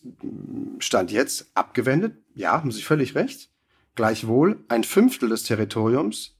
stand 0.79 1.11
jetzt, 1.11 1.47
abgewendet. 1.53 2.15
Ja, 2.35 2.51
haben 2.51 2.71
Sie 2.71 2.81
völlig 2.81 3.15
recht. 3.15 3.49
Gleichwohl, 3.95 4.63
ein 4.69 4.83
Fünftel 4.83 5.29
des 5.29 5.43
Territoriums 5.43 6.35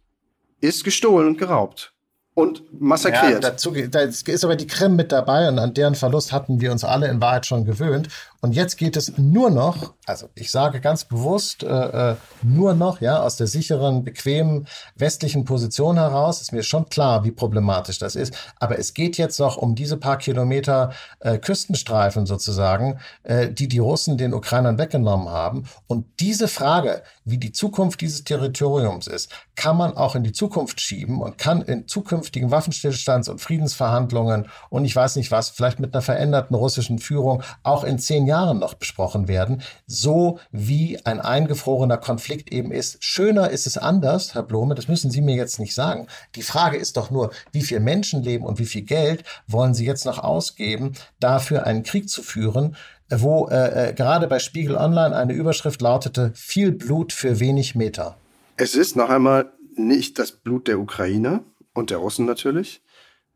ist 0.62 0.84
gestohlen 0.84 1.28
und 1.28 1.38
geraubt 1.38 1.94
und 2.34 2.64
massakriert. 2.80 3.34
Ja, 3.34 3.40
dazu 3.40 3.72
da 3.72 4.02
ist 4.02 4.44
aber 4.44 4.56
die 4.56 4.68
Krim 4.68 4.96
mit 4.96 5.12
dabei 5.12 5.50
und 5.50 5.60
an 5.60 5.74
deren 5.74 5.96
Verlust 5.96 6.32
hatten 6.32 6.62
wir 6.62 6.72
uns 6.72 6.84
alle 6.84 7.10
in 7.10 7.20
Wahrheit 7.20 7.46
schon 7.46 7.66
gewöhnt. 7.66 8.08
Und 8.44 8.54
jetzt 8.54 8.78
geht 8.78 8.98
es 8.98 9.20
nur 9.20 9.52
noch, 9.52 9.94
also 10.08 10.30
ich 10.34 10.50
sage 10.50 10.82
ganz 10.82 11.06
bewusst, 11.06 11.62
äh, 11.62 12.12
äh, 12.12 12.16
nur 12.42 12.74
noch, 12.74 13.00
ja, 13.00 13.22
aus 13.22 13.36
der 13.36 13.46
sicheren, 13.46 14.04
bequemen 14.04 14.68
westlichen 14.96 15.46
Position 15.46 15.98
heraus, 15.98 16.42
ist 16.42 16.52
mir 16.52 16.64
schon 16.64 16.90
klar, 16.90 17.24
wie 17.24 17.30
problematisch 17.30 18.00
das 18.00 18.16
ist. 18.16 18.34
Aber 18.60 18.80
es 18.80 18.96
geht 18.96 19.18
jetzt 19.20 19.40
noch 19.40 19.58
um 19.58 19.76
diese 19.76 19.96
paar 19.96 20.18
Kilometer 20.18 20.92
äh, 21.20 21.38
Küstenstreifen 21.38 22.26
sozusagen, 22.26 23.00
äh, 23.22 23.48
die 23.48 23.68
die 23.68 23.78
Russen 23.78 24.18
den 24.18 24.34
Ukrainern 24.34 24.80
weggenommen 24.80 25.30
haben. 25.30 25.66
Und 25.86 26.08
diese 26.20 26.48
Frage, 26.48 27.04
wie 27.26 27.38
die 27.38 27.52
Zukunft 27.52 28.02
dieses 28.02 28.24
Territoriums 28.24 29.06
ist, 29.06 29.30
kann 29.56 29.78
man 29.78 29.96
auch 29.96 30.16
in 30.16 30.24
die 30.24 30.32
Zukunft 30.32 30.82
schieben 30.82 31.22
und 31.22 31.38
kann 31.38 31.62
in 31.62 31.88
zukünftigen 31.88 32.52
Waffenstillstands- 32.52 33.30
und 33.30 33.40
Friedensverhandlungen 33.40 34.48
und 34.72 34.86
ich 34.86 34.96
weiß 34.96 35.16
nicht 35.18 35.30
was, 35.30 35.52
vielleicht 35.52 35.80
mit 35.80 35.94
einer 35.94 36.02
veränderten 36.02 36.56
russischen 36.56 36.98
Führung 36.98 37.44
auch 37.62 37.84
in 37.84 38.00
zehn 38.00 38.26
Jahren 38.26 38.31
noch 38.32 38.74
besprochen 38.74 39.28
werden, 39.28 39.62
so 39.86 40.40
wie 40.52 41.00
ein 41.06 41.20
eingefrorener 41.20 41.98
Konflikt 41.98 42.52
eben 42.52 42.72
ist. 42.72 43.04
Schöner 43.04 43.50
ist 43.50 43.68
es 43.68 43.78
anders, 43.78 44.34
Herr 44.34 44.44
Blome, 44.44 44.76
das 44.76 44.88
müssen 44.88 45.12
Sie 45.12 45.22
mir 45.22 45.36
jetzt 45.36 45.60
nicht 45.60 45.76
sagen. 45.76 46.08
Die 46.36 46.42
Frage 46.42 46.78
ist 46.78 46.98
doch 46.98 47.12
nur, 47.12 47.32
wie 47.52 47.62
viel 47.62 47.80
Menschenleben 47.80 48.46
und 48.46 48.60
wie 48.60 48.66
viel 48.66 48.84
Geld 48.84 49.24
wollen 49.48 49.74
Sie 49.74 49.86
jetzt 49.86 50.06
noch 50.06 50.20
ausgeben, 50.20 50.94
dafür 51.20 51.66
einen 51.66 51.84
Krieg 51.84 52.10
zu 52.10 52.24
führen, 52.24 52.76
wo 53.10 53.48
äh, 53.48 53.90
äh, 53.90 53.94
gerade 53.94 54.28
bei 54.28 54.40
Spiegel 54.40 54.76
Online 54.76 55.16
eine 55.16 55.34
Überschrift 55.34 55.82
lautete, 55.82 56.32
viel 56.34 56.72
Blut 56.72 57.14
für 57.14 57.40
wenig 57.40 57.76
Meter. 57.76 58.18
Es 58.58 58.76
ist 58.76 58.96
noch 58.96 59.10
einmal 59.10 59.52
nicht 59.76 60.20
das 60.20 60.32
Blut 60.32 60.68
der 60.68 60.80
Ukrainer 60.80 61.44
und 61.74 61.90
der 61.90 61.98
Russen 61.98 62.26
natürlich, 62.26 62.82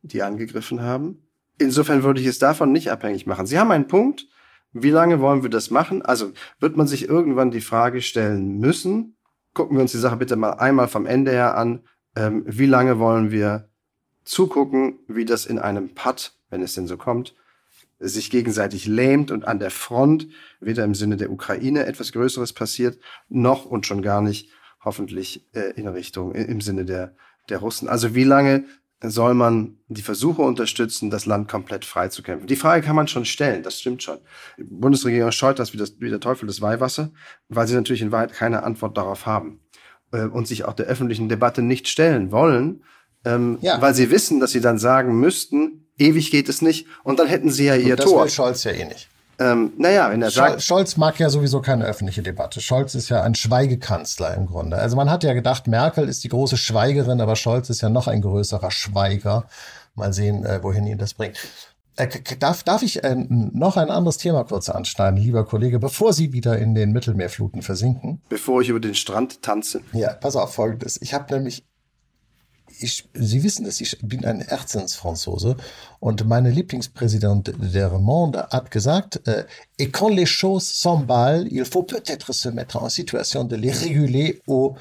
die 0.02 0.22
angegriffen 0.22 0.82
haben. 0.82 1.22
Insofern 1.58 2.04
würde 2.04 2.22
ich 2.22 2.28
es 2.28 2.40
davon 2.40 2.72
nicht 2.72 2.92
abhängig 2.92 3.26
machen. 3.26 3.46
Sie 3.46 3.58
haben 3.58 3.72
einen 3.72 3.88
Punkt. 3.88 4.28
Wie 4.78 4.90
lange 4.90 5.22
wollen 5.22 5.42
wir 5.42 5.50
das 5.50 5.72
machen? 5.72 6.02
Also 6.02 6.34
wird 6.60 6.76
man 6.76 6.86
sich 6.86 7.08
irgendwann 7.08 7.50
die 7.50 7.62
Frage 7.62 8.02
stellen 8.02 8.60
müssen, 8.60 9.16
gucken 9.54 9.78
wir 9.78 9.82
uns 9.82 9.94
die 9.94 9.98
Sache 10.00 10.18
bitte 10.18 10.36
mal 10.36 10.52
einmal 10.52 10.90
vom 10.90 11.06
Ende 11.06 11.32
her 11.32 11.56
an, 11.56 11.80
ähm, 12.18 12.44
wie 12.46 12.66
lange 12.66 13.00
wollen 13.00 13.32
wir 13.32 13.70
zugucken, 14.26 15.00
wie 15.08 15.24
das 15.24 15.46
in 15.46 15.60
einem 15.60 15.96
Putt, 15.96 16.34
wenn 16.50 16.62
es 16.62 16.74
denn 16.74 16.88
so 16.88 16.98
kommt, 16.98 17.36
sich 18.00 18.30
gegenseitig 18.30 18.86
lähmt 18.86 19.32
und 19.32 19.48
an 19.48 19.60
der 19.60 19.72
Front 19.72 20.28
weder 20.60 20.84
im 20.84 20.94
Sinne 20.94 21.16
der 21.16 21.32
Ukraine 21.32 21.86
etwas 21.86 22.12
Größeres 22.12 22.52
passiert, 22.52 23.00
noch 23.30 23.66
und 23.66 23.86
schon 23.86 24.02
gar 24.02 24.22
nicht 24.22 24.50
hoffentlich 24.84 25.48
äh, 25.54 25.72
in 25.78 25.88
Richtung, 25.88 26.34
im 26.34 26.60
Sinne 26.60 26.84
der, 26.84 27.16
der 27.48 27.60
Russen. 27.60 27.88
Also 27.88 28.14
wie 28.14 28.26
lange 28.26 28.66
soll 29.02 29.34
man 29.34 29.78
die 29.88 30.02
Versuche 30.02 30.42
unterstützen, 30.42 31.10
das 31.10 31.26
Land 31.26 31.48
komplett 31.48 31.86
freizukämpfen? 31.86 32.48
Die 32.48 32.56
Frage 32.56 32.86
kann 32.86 32.96
man 32.96 33.08
schon 33.08 33.26
stellen, 33.26 33.64
das 33.64 33.80
stimmt 33.80 34.04
schon. 34.04 34.18
Die 34.58 34.64
Bundesregierung 34.64 35.32
scheut 35.32 35.60
das 35.60 35.74
wie, 35.74 35.78
das 35.78 36.00
wie 36.00 36.10
der 36.10 36.20
Teufel 36.20 36.48
des 36.48 36.62
Weihwasser, 36.62 37.12
weil 37.50 37.68
sie 37.68 37.76
natürlich 37.76 38.02
in 38.02 38.12
Wahrheit 38.12 38.34
keine 38.34 38.64
Antwort 38.64 38.98
darauf 38.98 39.26
haben 39.26 39.60
äh, 40.12 40.26
und 40.26 40.48
sich 40.48 40.66
auch 40.66 40.74
der 40.74 40.86
öffentlichen 40.88 41.30
Debatte 41.30 41.62
nicht 41.62 41.88
stellen 41.88 42.32
wollen, 42.32 42.84
ähm, 43.26 43.58
ja. 43.62 43.82
weil 43.82 43.94
sie 43.94 44.10
wissen, 44.12 44.40
dass 44.40 44.52
sie 44.52 44.62
dann 44.62 44.80
sagen 44.80 45.20
müssten, 45.20 45.88
ewig 45.98 46.32
geht 46.32 46.50
es 46.50 46.62
nicht 46.62 46.88
und 47.04 47.20
dann 47.20 47.28
hätten 47.28 47.50
sie 47.50 47.66
ja 47.66 47.76
ihr 47.76 47.92
und 47.92 48.00
das 48.00 48.06
Tor. 48.06 48.24
Das 48.24 48.38
will 48.38 48.46
Scholz 48.46 48.64
ja 48.64 48.72
eh 48.72 48.86
nicht. 48.86 49.10
Ähm, 49.40 49.74
naja, 49.78 50.10
wenn 50.12 50.22
er 50.22 50.32
sagt. 50.32 50.62
Scholz 50.62 50.98
mag 50.98 51.20
ja 51.20 51.30
sowieso 51.30 51.62
keine 51.62 51.86
öffentliche 51.86 52.24
Debatte. 52.24 52.62
Scholz 52.62 52.96
ist 52.96 53.10
ja 53.10 53.22
ein 53.22 53.36
Schweigekanzler 53.36 54.34
im 54.36 54.46
Grunde. 54.46 54.78
Also 54.78 54.96
man 54.96 55.10
hat 55.10 55.24
ja 55.24 55.34
gedacht, 55.34 55.68
Merkel 55.68 56.08
ist 56.08 56.24
die 56.24 56.30
große 56.30 56.58
Schweigerin, 56.58 57.22
aber 57.22 57.36
Scholz 57.36 57.70
ist 57.70 57.82
ja 57.82 57.90
noch 57.90 58.08
ein 58.08 58.22
größerer 58.22 58.72
Schweiger. 58.72 59.46
Mal 59.96 60.14
sehen, 60.14 60.46
äh, 60.46 60.62
wohin 60.64 60.88
ihn 60.88 60.98
das 60.98 61.14
bringt. 61.14 61.38
Äh, 61.98 62.08
darf, 62.40 62.64
darf 62.64 62.84
ich 62.84 63.04
äh, 63.04 63.16
noch 63.16 63.78
ein 63.78 63.90
anderes 63.90 64.18
Thema 64.18 64.44
kurz 64.44 64.70
anschneiden, 64.70 65.18
lieber 65.18 65.46
Kollege, 65.46 65.80
bevor 65.80 66.12
Sie 66.12 66.34
wieder 66.34 66.58
in 66.58 66.76
den 66.76 66.92
Mittelmeerfluten 66.92 67.62
versinken? 67.62 68.22
Bevor 68.28 68.62
ich 68.62 68.70
über 68.70 68.82
den 68.82 68.96
Strand 68.96 69.42
tanze. 69.42 69.82
Ja, 69.94 70.14
pass 70.14 70.36
auf 70.36 70.54
Folgendes. 70.54 71.02
Ich 71.02 71.14
habe 71.14 71.34
nämlich 71.34 71.64
ich, 72.80 73.08
Sie 73.14 73.44
wissen 73.44 73.66
es, 73.66 73.82
ich 73.82 73.98
bin 74.02 74.26
ein 74.26 74.42
Herzensfranzose 74.42 75.56
und 76.00 76.28
meine 76.28 76.52
Lieblingspräsident 76.52 77.54
der 77.58 77.90
Monde 77.92 78.48
hat 78.52 78.72
gesagt, 78.72 79.28
äh, 79.28 79.46
et 79.78 79.92
quand 79.92 80.10
les 80.10 80.26
choses 80.28 80.66
s'emballent, 80.66 81.48
il 81.52 81.66
faut 81.66 81.84
peut-être 81.84 82.34
se 82.34 82.50
mettre 82.50 82.82
en 82.82 82.90
situation 82.90 83.44
de 83.44 83.56
les 83.56 83.72
réguler 83.72 84.42
ou, 84.48 84.76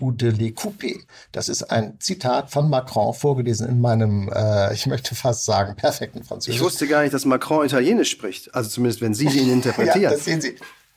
ou 0.00 0.12
de 0.12 0.28
les 0.28 0.52
couper. 0.52 1.00
Das 1.32 1.48
ist 1.48 1.64
ein 1.64 1.98
Zitat 2.00 2.50
von 2.50 2.68
Macron, 2.68 3.12
vorgelesen 3.12 3.68
in 3.68 3.80
meinem, 3.80 4.30
äh, 4.34 4.72
ich 4.74 4.86
möchte 4.86 5.14
fast 5.14 5.44
sagen, 5.44 5.76
perfekten 5.76 6.24
Französisch. 6.24 6.56
Ich 6.56 6.62
wusste 6.62 6.86
gar 6.86 7.02
nicht, 7.02 7.14
dass 7.14 7.24
Macron 7.24 7.64
Italienisch 7.66 8.10
spricht. 8.10 8.54
Also 8.54 8.70
zumindest, 8.70 9.00
wenn 9.00 9.14
Sie 9.14 9.26
ihn 9.26 9.52
interpretieren. 9.52 10.02
ja, 10.02 10.10
das 10.10 10.24
sehen 10.24 10.40
Sie. 10.40 10.56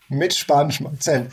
Mit 0.09 0.33
spanischem 0.33 0.87
Akzent. 0.87 1.31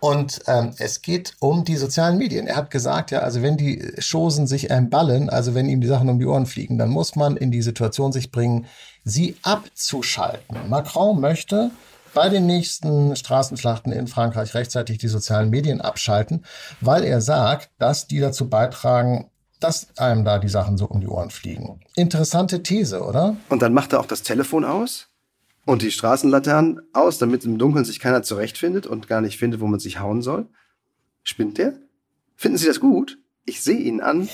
Und 0.00 0.40
ähm, 0.46 0.72
es 0.78 1.02
geht 1.02 1.34
um 1.40 1.64
die 1.64 1.76
sozialen 1.76 2.18
Medien. 2.18 2.46
Er 2.46 2.56
hat 2.56 2.70
gesagt, 2.70 3.10
ja, 3.10 3.20
also 3.20 3.42
wenn 3.42 3.56
die 3.56 3.92
Chosen 3.98 4.46
sich 4.46 4.70
emballen, 4.70 5.28
also 5.28 5.54
wenn 5.54 5.68
ihm 5.68 5.80
die 5.80 5.88
Sachen 5.88 6.08
um 6.08 6.18
die 6.18 6.26
Ohren 6.26 6.46
fliegen, 6.46 6.78
dann 6.78 6.90
muss 6.90 7.16
man 7.16 7.36
in 7.36 7.50
die 7.50 7.62
Situation 7.62 8.12
sich 8.12 8.30
bringen, 8.30 8.66
sie 9.04 9.36
abzuschalten. 9.42 10.68
Macron 10.68 11.20
möchte 11.20 11.70
bei 12.14 12.28
den 12.28 12.46
nächsten 12.46 13.16
Straßenschlachten 13.16 13.92
in 13.92 14.06
Frankreich 14.06 14.54
rechtzeitig 14.54 14.98
die 14.98 15.08
sozialen 15.08 15.50
Medien 15.50 15.80
abschalten, 15.80 16.44
weil 16.80 17.04
er 17.04 17.20
sagt, 17.20 17.70
dass 17.78 18.06
die 18.06 18.20
dazu 18.20 18.48
beitragen, 18.48 19.30
dass 19.60 19.88
einem 19.98 20.24
da 20.24 20.38
die 20.38 20.48
Sachen 20.48 20.76
so 20.76 20.86
um 20.86 21.00
die 21.00 21.08
Ohren 21.08 21.30
fliegen. 21.30 21.80
Interessante 21.96 22.62
These, 22.62 23.02
oder? 23.02 23.36
Und 23.48 23.62
dann 23.62 23.74
macht 23.74 23.92
er 23.92 24.00
auch 24.00 24.06
das 24.06 24.22
Telefon 24.22 24.64
aus? 24.64 25.07
Und 25.68 25.82
die 25.82 25.90
Straßenlaternen 25.90 26.80
aus, 26.94 27.18
damit 27.18 27.44
im 27.44 27.58
Dunkeln 27.58 27.84
sich 27.84 28.00
keiner 28.00 28.22
zurechtfindet 28.22 28.86
und 28.86 29.06
gar 29.06 29.20
nicht 29.20 29.36
findet, 29.38 29.60
wo 29.60 29.66
man 29.66 29.78
sich 29.78 30.00
hauen 30.00 30.22
soll? 30.22 30.46
Spinnt 31.22 31.58
der? 31.58 31.74
Finden 32.36 32.56
Sie 32.56 32.66
das 32.66 32.80
gut? 32.80 33.18
Ich 33.44 33.60
sehe 33.60 33.76
ihn 33.76 34.00
an, 34.00 34.30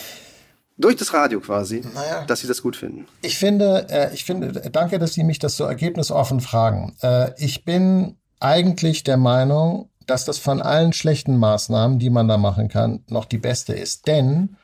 durch 0.78 0.94
das 0.94 1.12
Radio 1.12 1.40
quasi, 1.40 1.82
naja. 1.92 2.24
dass 2.24 2.38
Sie 2.38 2.46
das 2.46 2.62
gut 2.62 2.76
finden. 2.76 3.08
Ich 3.20 3.36
finde, 3.36 3.88
äh, 3.90 4.14
ich 4.14 4.24
finde, 4.24 4.52
danke, 4.70 5.00
dass 5.00 5.14
Sie 5.14 5.24
mich 5.24 5.40
das 5.40 5.56
so 5.56 5.64
ergebnisoffen 5.64 6.40
fragen. 6.40 6.94
Äh, 7.02 7.32
ich 7.36 7.64
bin 7.64 8.16
eigentlich 8.38 9.02
der 9.02 9.16
Meinung, 9.16 9.90
dass 10.06 10.24
das 10.24 10.38
von 10.38 10.62
allen 10.62 10.92
schlechten 10.92 11.36
Maßnahmen, 11.36 11.98
die 11.98 12.10
man 12.10 12.28
da 12.28 12.38
machen 12.38 12.68
kann, 12.68 13.02
noch 13.08 13.24
die 13.24 13.38
beste 13.38 13.72
ist. 13.72 14.06
Denn 14.06 14.56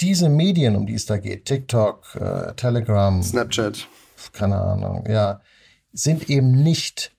diese 0.00 0.28
Medien, 0.28 0.76
um 0.76 0.86
die 0.86 0.94
es 0.94 1.06
da 1.06 1.16
geht, 1.16 1.46
TikTok, 1.46 2.14
äh, 2.14 2.54
Telegram, 2.54 3.20
Snapchat, 3.20 3.88
keine 4.32 4.60
Ahnung, 4.60 5.04
ja, 5.08 5.40
sind 5.94 6.28
eben 6.28 6.62
nicht 6.62 7.12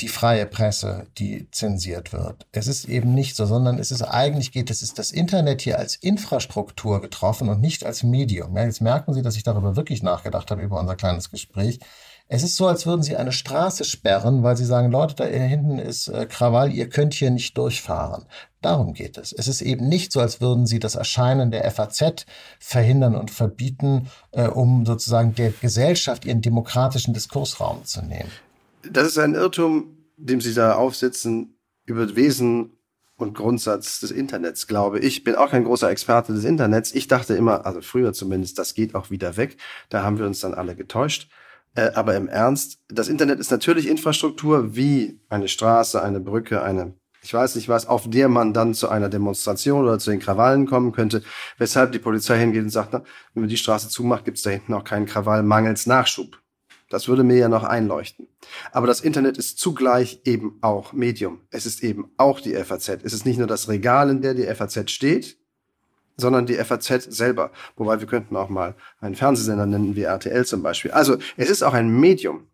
die 0.00 0.08
freie 0.08 0.44
Presse, 0.44 1.06
die 1.16 1.50
zensiert 1.52 2.12
wird. 2.12 2.46
Es 2.52 2.66
ist 2.66 2.86
eben 2.86 3.14
nicht 3.14 3.34
so, 3.34 3.46
sondern 3.46 3.78
es 3.78 3.90
ist 3.90 4.02
eigentlich 4.02 4.52
geht, 4.52 4.70
es 4.70 4.82
ist 4.82 4.98
das 4.98 5.10
Internet 5.10 5.62
hier 5.62 5.78
als 5.78 5.96
Infrastruktur 5.96 7.00
getroffen 7.00 7.48
und 7.48 7.62
nicht 7.62 7.86
als 7.86 8.02
Medium. 8.02 8.54
Ja, 8.56 8.64
jetzt 8.64 8.82
merken 8.82 9.14
Sie, 9.14 9.22
dass 9.22 9.36
ich 9.36 9.42
darüber 9.42 9.74
wirklich 9.74 10.02
nachgedacht 10.02 10.50
habe 10.50 10.60
über 10.60 10.78
unser 10.78 10.96
kleines 10.96 11.30
Gespräch. 11.30 11.80
Es 12.28 12.42
ist 12.42 12.56
so, 12.56 12.66
als 12.66 12.86
würden 12.86 13.02
Sie 13.02 13.16
eine 13.16 13.30
Straße 13.30 13.84
sperren, 13.84 14.42
weil 14.42 14.56
Sie 14.56 14.64
sagen, 14.64 14.90
Leute, 14.90 15.14
da 15.14 15.24
hinten 15.24 15.78
ist 15.78 16.08
äh, 16.08 16.26
Krawall, 16.26 16.72
ihr 16.72 16.88
könnt 16.88 17.14
hier 17.14 17.30
nicht 17.30 17.56
durchfahren. 17.56 18.26
Darum 18.60 18.94
geht 18.94 19.16
es. 19.16 19.32
Es 19.32 19.46
ist 19.46 19.62
eben 19.62 19.88
nicht 19.88 20.10
so, 20.10 20.18
als 20.18 20.40
würden 20.40 20.66
Sie 20.66 20.80
das 20.80 20.96
Erscheinen 20.96 21.52
der 21.52 21.70
FAZ 21.70 22.26
verhindern 22.58 23.14
und 23.14 23.30
verbieten, 23.30 24.08
äh, 24.32 24.48
um 24.48 24.84
sozusagen 24.84 25.36
der 25.36 25.52
Gesellschaft 25.52 26.24
ihren 26.24 26.40
demokratischen 26.40 27.14
Diskursraum 27.14 27.84
zu 27.84 28.02
nehmen. 28.02 28.30
Das 28.90 29.06
ist 29.06 29.18
ein 29.18 29.34
Irrtum, 29.34 29.96
dem 30.16 30.40
Sie 30.40 30.52
da 30.52 30.74
aufsitzen, 30.74 31.56
über 31.84 32.16
Wesen 32.16 32.72
und 33.16 33.34
Grundsatz 33.34 34.00
des 34.00 34.10
Internets, 34.10 34.66
glaube 34.66 34.98
ich. 34.98 35.22
Bin 35.22 35.36
auch 35.36 35.50
kein 35.50 35.62
großer 35.62 35.88
Experte 35.90 36.32
des 36.32 36.44
Internets. 36.44 36.92
Ich 36.92 37.06
dachte 37.06 37.34
immer, 37.34 37.64
also 37.64 37.80
früher 37.82 38.12
zumindest, 38.12 38.58
das 38.58 38.74
geht 38.74 38.96
auch 38.96 39.10
wieder 39.10 39.36
weg. 39.36 39.56
Da 39.90 40.02
haben 40.02 40.18
wir 40.18 40.26
uns 40.26 40.40
dann 40.40 40.54
alle 40.54 40.74
getäuscht. 40.74 41.30
Äh, 41.76 41.92
aber 41.94 42.16
im 42.16 42.26
Ernst, 42.26 42.80
das 42.88 43.08
Internet 43.08 43.38
ist 43.38 43.50
natürlich 43.50 43.86
Infrastruktur 43.86 44.74
wie 44.74 45.20
eine 45.28 45.46
Straße, 45.46 46.02
eine 46.02 46.20
Brücke, 46.20 46.62
eine, 46.62 46.94
ich 47.22 47.32
weiß 47.32 47.54
nicht 47.54 47.68
was, 47.68 47.86
auf 47.86 48.08
der 48.08 48.28
man 48.28 48.54
dann 48.54 48.72
zu 48.74 48.88
einer 48.88 49.08
Demonstration 49.08 49.84
oder 49.84 49.98
zu 49.98 50.10
den 50.10 50.20
Krawallen 50.20 50.66
kommen 50.66 50.92
könnte, 50.92 51.22
weshalb 51.58 51.92
die 51.92 51.98
Polizei 51.98 52.38
hingeht 52.38 52.62
und 52.62 52.70
sagt, 52.70 52.94
na, 52.94 53.02
wenn 53.34 53.42
man 53.42 53.50
die 53.50 53.58
Straße 53.58 53.88
zumacht, 53.90 54.24
gibt 54.24 54.38
es 54.38 54.42
da 54.42 54.50
hinten 54.50 54.72
auch 54.74 54.84
keinen 54.84 55.06
Krawall 55.06 55.42
mangels 55.42 55.86
Nachschub. 55.86 56.40
Das 56.88 57.08
würde 57.08 57.24
mir 57.24 57.36
ja 57.36 57.48
noch 57.48 57.64
einleuchten. 57.64 58.28
Aber 58.70 58.86
das 58.86 59.00
Internet 59.00 59.38
ist 59.38 59.58
zugleich 59.58 60.22
eben 60.24 60.58
auch 60.62 60.92
Medium. 60.92 61.40
Es 61.50 61.66
ist 61.66 61.82
eben 61.82 62.12
auch 62.16 62.40
die 62.40 62.54
FAZ. 62.54 63.00
Es 63.02 63.12
ist 63.12 63.26
nicht 63.26 63.38
nur 63.38 63.48
das 63.48 63.68
Regal, 63.68 64.08
in 64.08 64.22
der 64.22 64.34
die 64.34 64.46
FAZ 64.46 64.90
steht, 64.90 65.36
sondern 66.16 66.46
die 66.46 66.54
FAZ 66.54 67.04
selber. 67.04 67.50
Wobei 67.76 68.00
wir 68.00 68.06
könnten 68.06 68.36
auch 68.36 68.48
mal 68.48 68.74
einen 69.00 69.14
Fernsehsender 69.14 69.66
nennen 69.66 69.96
wie 69.96 70.02
RTL 70.02 70.44
zum 70.46 70.62
Beispiel. 70.62 70.90
Also 70.90 71.16
es 71.36 71.50
ist 71.50 71.62
auch 71.62 71.74
ein 71.74 71.88
Medium. 71.88 72.46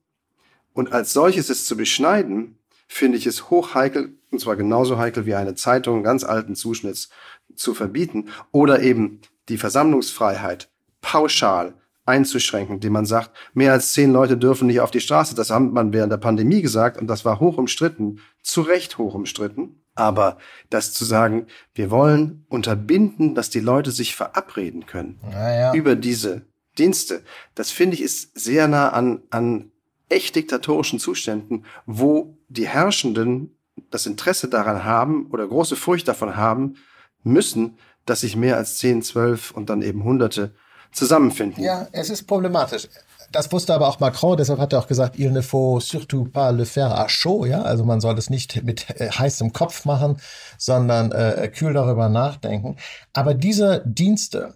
Und 0.73 0.93
als 0.93 1.13
solches 1.13 1.49
es 1.49 1.67
zu 1.67 1.77
beschneiden, 1.77 2.59
finde 2.89 3.19
ich 3.19 3.27
es 3.27 3.51
hochheikel, 3.51 4.15
und 4.31 4.41
zwar 4.41 4.57
genauso 4.57 4.99
heikel 4.99 5.27
wie 5.27 5.35
eine 5.35 5.55
Zeitung 5.55 6.03
ganz 6.03 6.25
alten 6.25 6.55
Zuschnitts 6.55 7.11
zu 7.55 7.75
verbieten 7.75 8.29
oder 8.51 8.83
eben 8.83 9.21
die 9.49 9.59
Versammlungsfreiheit 9.59 10.71
pauschal 11.01 11.75
einzuschränken, 12.05 12.77
indem 12.77 12.95
man 12.95 13.07
sagt, 13.07 13.31
mehr 13.55 13.73
als 13.73 13.93
zehn 13.93 14.13
Leute 14.13 14.37
dürfen 14.37 14.67
nicht 14.67 14.81
auf 14.81 14.91
die 14.91 15.01
Straße. 15.01 15.35
Das 15.35 15.51
hat 15.51 15.63
man 15.63 15.93
während 15.93 16.13
der 16.13 16.19
Pandemie 16.19 16.63
gesagt 16.63 17.01
und 17.01 17.07
das 17.07 17.25
war 17.25 17.41
hoch 17.41 17.59
umstritten, 17.59 18.21
zu 18.43 18.63
Recht 18.63 18.99
hoch 18.99 19.15
umstritten. 19.15 19.82
Aber 19.95 20.39
das 20.71 20.93
zu 20.93 21.05
sagen, 21.05 21.47
wir 21.75 21.91
wollen 21.91 22.47
unterbinden, 22.49 23.35
dass 23.35 23.51
die 23.51 23.61
Leute 23.61 23.91
sich 23.91 24.15
verabreden 24.17 24.87
können 24.87 25.21
naja. 25.23 25.75
über 25.75 25.97
diese 25.97 26.47
Dienste, 26.79 27.23
das 27.55 27.71
finde 27.71 27.97
ich 27.97 28.03
ist 28.03 28.39
sehr 28.39 28.69
nah 28.69 28.89
an, 28.89 29.23
an 29.31 29.71
echt 30.09 30.37
diktatorischen 30.37 30.99
Zuständen, 30.99 31.67
wo 31.85 32.39
die 32.49 32.67
Herrschenden 32.67 33.59
das 33.91 34.07
Interesse 34.07 34.49
daran 34.49 34.85
haben 34.85 35.27
oder 35.31 35.47
große 35.47 35.77
Furcht 35.77 36.09
davon 36.09 36.37
haben 36.37 36.77
müssen, 37.23 37.79
dass 38.07 38.21
sich 38.21 38.37
mehr 38.37 38.57
als 38.57 38.79
zehn, 38.79 39.03
zwölf 39.03 39.51
und 39.53 39.71
dann 39.71 39.83
eben 39.83 40.05
Hunderte 40.05 40.55
zusammenfinden. 40.93 41.63
Ja, 41.63 41.89
es 41.93 42.11
ist 42.11 42.25
problematisch. 42.25 42.89
Das 43.33 43.51
wusste 43.51 43.75
aber 43.75 43.89
auch 43.89 43.99
Macron, 44.01 44.37
deshalb 44.37 44.59
hat 44.61 44.73
er 44.73 44.79
auch 44.79 44.87
gesagt, 44.87 45.19
il 45.19 45.33
ne 45.33 45.43
faut 45.43 45.81
surtout 45.81 46.27
pas 46.27 46.53
le 46.53 46.65
faire 46.65 46.99
à 46.99 47.09
chaud, 47.09 47.47
ja, 47.47 47.63
also 47.63 47.85
man 47.85 48.01
soll 48.01 48.19
es 48.19 48.31
nicht 48.31 48.63
mit 48.63 48.89
äh, 49.01 49.11
heißem 49.11 49.53
Kopf 49.53 49.85
machen, 49.85 50.19
sondern 50.59 51.13
äh, 51.13 51.49
kühl 51.49 51.73
darüber 51.73 52.09
nachdenken. 52.09 52.77
Aber 53.13 53.35
diese 53.35 53.83
Dienste, 53.87 54.55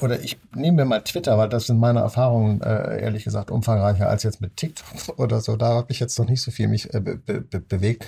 oder 0.00 0.20
ich 0.20 0.38
nehme 0.54 0.82
mir 0.82 0.84
mal 0.84 1.00
Twitter, 1.00 1.38
weil 1.38 1.48
das 1.48 1.66
sind 1.66 1.78
meine 1.78 2.00
Erfahrungen, 2.00 2.60
äh, 2.60 3.02
ehrlich 3.02 3.24
gesagt, 3.24 3.50
umfangreicher 3.50 4.08
als 4.08 4.22
jetzt 4.22 4.40
mit 4.40 4.56
TikTok 4.56 5.18
oder 5.18 5.40
so, 5.40 5.56
da 5.56 5.68
habe 5.68 5.92
ich 5.92 6.00
jetzt 6.00 6.18
noch 6.18 6.28
nicht 6.28 6.42
so 6.42 6.50
viel 6.50 6.68
mich 6.68 6.92
äh, 6.94 7.00
be 7.00 7.16
be 7.16 7.40
bewegt. 7.60 8.06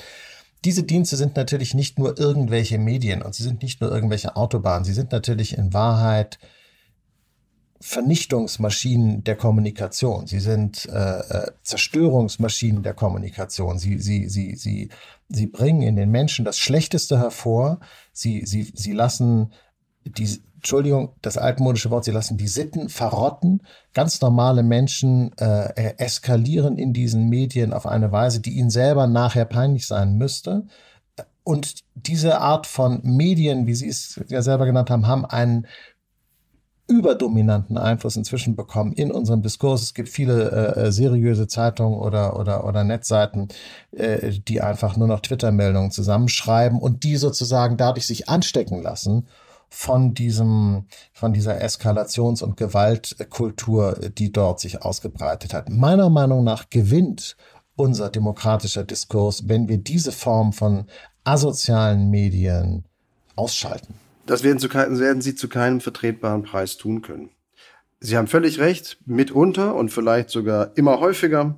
Diese 0.64 0.82
Dienste 0.82 1.16
sind 1.16 1.36
natürlich 1.36 1.74
nicht 1.74 1.98
nur 1.98 2.18
irgendwelche 2.18 2.78
Medien 2.78 3.22
und 3.22 3.34
sie 3.34 3.42
sind 3.42 3.62
nicht 3.62 3.80
nur 3.80 3.90
irgendwelche 3.90 4.36
Autobahnen, 4.36 4.84
sie 4.84 4.94
sind 4.94 5.12
natürlich 5.12 5.56
in 5.56 5.72
Wahrheit 5.72 6.38
Vernichtungsmaschinen 7.80 9.24
der 9.24 9.36
Kommunikation. 9.36 10.26
Sie 10.26 10.40
sind 10.40 10.86
äh, 10.86 11.18
äh, 11.18 11.50
Zerstörungsmaschinen 11.62 12.82
der 12.82 12.94
Kommunikation. 12.94 13.78
Sie, 13.78 13.98
sie, 13.98 14.28
sie, 14.28 14.54
sie, 14.56 14.88
sie 15.28 15.46
bringen 15.46 15.82
in 15.82 15.96
den 15.96 16.10
Menschen 16.10 16.44
das 16.44 16.58
Schlechteste 16.58 17.18
hervor. 17.18 17.80
Sie, 18.12 18.44
sie, 18.46 18.62
sie 18.74 18.92
lassen 18.92 19.52
die, 20.04 20.40
Entschuldigung, 20.56 21.12
das 21.22 21.38
altmodische 21.38 21.90
Wort, 21.90 22.04
sie 22.04 22.12
lassen 22.12 22.36
die 22.38 22.48
Sitten 22.48 22.88
verrotten. 22.88 23.62
Ganz 23.94 24.20
normale 24.20 24.62
Menschen 24.62 25.36
äh, 25.38 25.94
eskalieren 25.98 26.78
in 26.78 26.92
diesen 26.92 27.28
Medien 27.28 27.72
auf 27.72 27.86
eine 27.86 28.10
Weise, 28.10 28.40
die 28.40 28.52
ihnen 28.52 28.70
selber 28.70 29.06
nachher 29.06 29.44
peinlich 29.44 29.86
sein 29.86 30.16
müsste. 30.16 30.66
Und 31.44 31.84
diese 31.94 32.40
Art 32.40 32.66
von 32.66 33.00
Medien, 33.04 33.68
wie 33.68 33.74
Sie 33.74 33.88
es 33.88 34.20
ja 34.28 34.42
selber 34.42 34.66
genannt 34.66 34.90
haben, 34.90 35.06
haben 35.06 35.24
einen 35.24 35.68
überdominanten 36.88 37.78
Einfluss 37.78 38.16
inzwischen 38.16 38.54
bekommen 38.54 38.92
in 38.92 39.10
unserem 39.10 39.42
Diskurs. 39.42 39.82
Es 39.82 39.94
gibt 39.94 40.08
viele 40.08 40.50
äh, 40.76 40.80
äh, 40.80 40.92
seriöse 40.92 41.48
Zeitungen 41.48 41.98
oder, 41.98 42.38
oder, 42.38 42.64
oder 42.64 42.84
Netzseiten, 42.84 43.48
äh, 43.92 44.30
die 44.30 44.60
einfach 44.60 44.96
nur 44.96 45.08
noch 45.08 45.20
Twitter-Meldungen 45.20 45.90
zusammenschreiben 45.90 46.78
und 46.78 47.02
die 47.02 47.16
sozusagen 47.16 47.76
dadurch 47.76 48.06
sich 48.06 48.28
anstecken 48.28 48.82
lassen 48.82 49.26
von 49.68 50.14
diesem, 50.14 50.86
von 51.12 51.32
dieser 51.32 51.60
Eskalations- 51.60 52.42
und 52.42 52.56
Gewaltkultur, 52.56 53.98
die 54.16 54.30
dort 54.30 54.60
sich 54.60 54.82
ausgebreitet 54.82 55.54
hat. 55.54 55.68
Meiner 55.68 56.08
Meinung 56.08 56.44
nach 56.44 56.70
gewinnt 56.70 57.36
unser 57.74 58.08
demokratischer 58.08 58.84
Diskurs, 58.84 59.48
wenn 59.48 59.68
wir 59.68 59.78
diese 59.78 60.12
Form 60.12 60.52
von 60.52 60.86
asozialen 61.24 62.10
Medien 62.10 62.84
ausschalten. 63.34 64.05
Das 64.26 64.42
werden, 64.42 64.58
zu, 64.58 64.72
werden 64.72 65.22
sie 65.22 65.34
zu 65.36 65.48
keinem 65.48 65.80
vertretbaren 65.80 66.42
Preis 66.42 66.76
tun 66.76 67.00
können. 67.00 67.30
Sie 68.00 68.16
haben 68.16 68.26
völlig 68.26 68.58
recht, 68.58 68.98
mitunter 69.06 69.74
und 69.74 69.90
vielleicht 69.90 70.30
sogar 70.30 70.76
immer 70.76 71.00
häufiger 71.00 71.56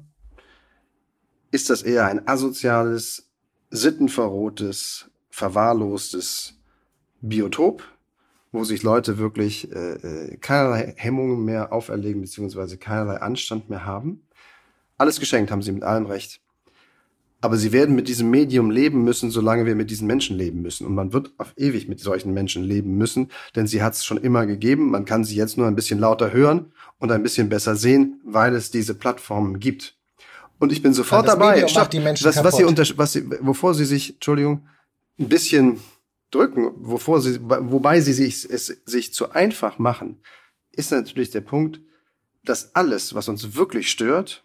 ist 1.50 1.70
das 1.70 1.82
eher 1.82 2.06
ein 2.06 2.28
asoziales, 2.28 3.30
sittenverrohtes, 3.70 5.10
verwahrlostes 5.30 6.54
Biotop, 7.20 7.82
wo 8.52 8.64
sich 8.64 8.82
Leute 8.82 9.18
wirklich 9.18 9.72
äh, 9.72 9.94
äh, 9.94 10.36
keinerlei 10.36 10.94
Hemmungen 10.96 11.44
mehr 11.44 11.72
auferlegen, 11.72 12.20
beziehungsweise 12.20 12.76
keinerlei 12.76 13.20
Anstand 13.20 13.70
mehr 13.70 13.84
haben. 13.84 14.22
Alles 14.96 15.20
geschenkt, 15.20 15.50
haben 15.50 15.62
sie 15.62 15.72
mit 15.72 15.84
allem 15.84 16.06
recht. 16.06 16.40
Aber 17.40 17.56
sie 17.56 17.70
werden 17.72 17.94
mit 17.94 18.08
diesem 18.08 18.30
Medium 18.30 18.70
leben 18.70 19.04
müssen, 19.04 19.30
solange 19.30 19.64
wir 19.64 19.76
mit 19.76 19.90
diesen 19.90 20.08
Menschen 20.08 20.36
leben 20.36 20.60
müssen. 20.60 20.86
Und 20.86 20.94
man 20.94 21.12
wird 21.12 21.32
auf 21.38 21.52
ewig 21.56 21.88
mit 21.88 22.00
solchen 22.00 22.34
Menschen 22.34 22.64
leben 22.64 22.96
müssen, 22.96 23.30
denn 23.54 23.68
sie 23.68 23.80
hat 23.82 23.94
es 23.94 24.04
schon 24.04 24.18
immer 24.18 24.44
gegeben. 24.46 24.90
Man 24.90 25.04
kann 25.04 25.22
sie 25.22 25.36
jetzt 25.36 25.56
nur 25.56 25.68
ein 25.68 25.76
bisschen 25.76 26.00
lauter 26.00 26.32
hören 26.32 26.72
und 26.98 27.12
ein 27.12 27.22
bisschen 27.22 27.48
besser 27.48 27.76
sehen, 27.76 28.20
weil 28.24 28.56
es 28.56 28.72
diese 28.72 28.94
Plattformen 28.94 29.60
gibt. 29.60 29.96
Und 30.58 30.72
ich 30.72 30.82
bin 30.82 30.92
sofort 30.92 31.28
dabei. 31.28 31.52
Medium 31.52 31.68
Stopp, 31.68 31.90
die 31.90 32.00
Menschen 32.00 32.26
was, 32.26 32.42
was 32.42 32.56
sie 32.56 32.64
unter, 32.64 32.84
was 32.96 33.12
sie, 33.12 33.30
wovor 33.40 33.74
sie 33.74 33.84
sich, 33.84 34.14
Entschuldigung, 34.14 34.66
ein 35.18 35.28
bisschen 35.28 35.78
drücken, 36.32 36.72
wovor 36.76 37.20
sie, 37.20 37.38
wobei 37.40 38.00
sie 38.00 38.12
sich, 38.12 38.48
es 38.50 38.66
sich 38.84 39.12
zu 39.14 39.30
einfach 39.30 39.78
machen, 39.78 40.20
ist 40.72 40.90
natürlich 40.90 41.30
der 41.30 41.40
Punkt, 41.40 41.80
dass 42.44 42.74
alles, 42.74 43.14
was 43.14 43.28
uns 43.28 43.54
wirklich 43.54 43.90
stört, 43.90 44.44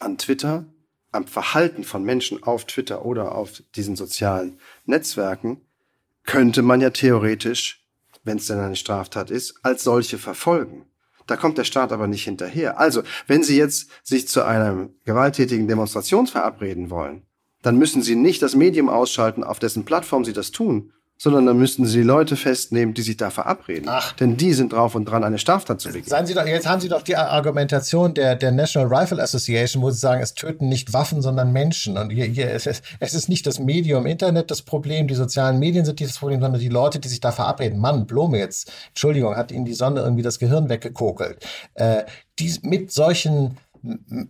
an 0.00 0.18
Twitter, 0.18 0.66
am 1.14 1.26
Verhalten 1.26 1.84
von 1.84 2.04
Menschen 2.04 2.42
auf 2.42 2.64
Twitter 2.64 3.04
oder 3.04 3.34
auf 3.34 3.62
diesen 3.76 3.96
sozialen 3.96 4.58
Netzwerken 4.84 5.60
könnte 6.24 6.62
man 6.62 6.80
ja 6.80 6.90
theoretisch, 6.90 7.84
wenn 8.24 8.38
es 8.38 8.46
denn 8.46 8.58
eine 8.58 8.76
Straftat 8.76 9.30
ist, 9.30 9.54
als 9.62 9.84
solche 9.84 10.18
verfolgen. 10.18 10.86
Da 11.26 11.36
kommt 11.36 11.56
der 11.58 11.64
Staat 11.64 11.92
aber 11.92 12.06
nicht 12.06 12.24
hinterher. 12.24 12.78
Also, 12.78 13.02
wenn 13.26 13.42
Sie 13.42 13.56
jetzt 13.56 13.88
sich 14.02 14.28
zu 14.28 14.44
einer 14.44 14.88
gewalttätigen 15.04 15.68
Demonstration 15.68 16.26
verabreden 16.26 16.90
wollen, 16.90 17.22
dann 17.62 17.78
müssen 17.78 18.02
Sie 18.02 18.14
nicht 18.14 18.42
das 18.42 18.54
Medium 18.54 18.88
ausschalten, 18.90 19.42
auf 19.42 19.58
dessen 19.58 19.84
Plattform 19.84 20.24
Sie 20.24 20.34
das 20.34 20.50
tun, 20.50 20.92
sondern 21.16 21.46
dann 21.46 21.58
müssten 21.58 21.86
Sie 21.86 22.02
Leute 22.02 22.36
festnehmen, 22.36 22.92
die 22.92 23.02
sich 23.02 23.16
da 23.16 23.30
verabreden. 23.30 23.88
Ach. 23.88 24.12
Denn 24.12 24.36
die 24.36 24.52
sind 24.52 24.72
drauf 24.72 24.94
und 24.94 25.04
dran, 25.04 25.22
eine 25.22 25.38
Straftat 25.38 25.80
zu 25.80 25.88
begehen. 25.88 26.08
Seien 26.08 26.26
Sie 26.26 26.34
doch, 26.34 26.44
jetzt 26.44 26.66
haben 26.66 26.80
Sie 26.80 26.88
doch 26.88 27.02
die 27.02 27.16
Argumentation 27.16 28.14
der, 28.14 28.34
der 28.36 28.52
National 28.52 28.92
Rifle 28.92 29.22
Association, 29.22 29.82
wo 29.82 29.90
Sie 29.90 29.98
sagen, 29.98 30.22
es 30.22 30.34
töten 30.34 30.68
nicht 30.68 30.92
Waffen, 30.92 31.22
sondern 31.22 31.52
Menschen. 31.52 31.96
Und 31.96 32.10
hier, 32.10 32.26
hier 32.26 32.50
es, 32.50 32.66
ist, 32.66 32.84
es 32.98 33.14
ist 33.14 33.28
nicht 33.28 33.46
das 33.46 33.58
Medium 33.58 34.06
Internet 34.06 34.50
das 34.50 34.62
Problem, 34.62 35.06
die 35.06 35.14
sozialen 35.14 35.58
Medien 35.58 35.84
sind 35.84 36.00
das 36.00 36.18
Problem, 36.18 36.40
sondern 36.40 36.60
die 36.60 36.68
Leute, 36.68 36.98
die 36.98 37.08
sich 37.08 37.20
da 37.20 37.32
verabreden. 37.32 37.78
Mann, 37.78 38.06
Blome 38.06 38.38
jetzt, 38.38 38.72
Entschuldigung, 38.88 39.36
hat 39.36 39.52
Ihnen 39.52 39.64
die 39.64 39.74
Sonne 39.74 40.00
irgendwie 40.00 40.22
das 40.22 40.38
Gehirn 40.38 40.68
weggekokelt. 40.68 41.46
Äh, 41.74 42.02
die 42.38 42.52
mit 42.62 42.92
solchen 42.92 43.56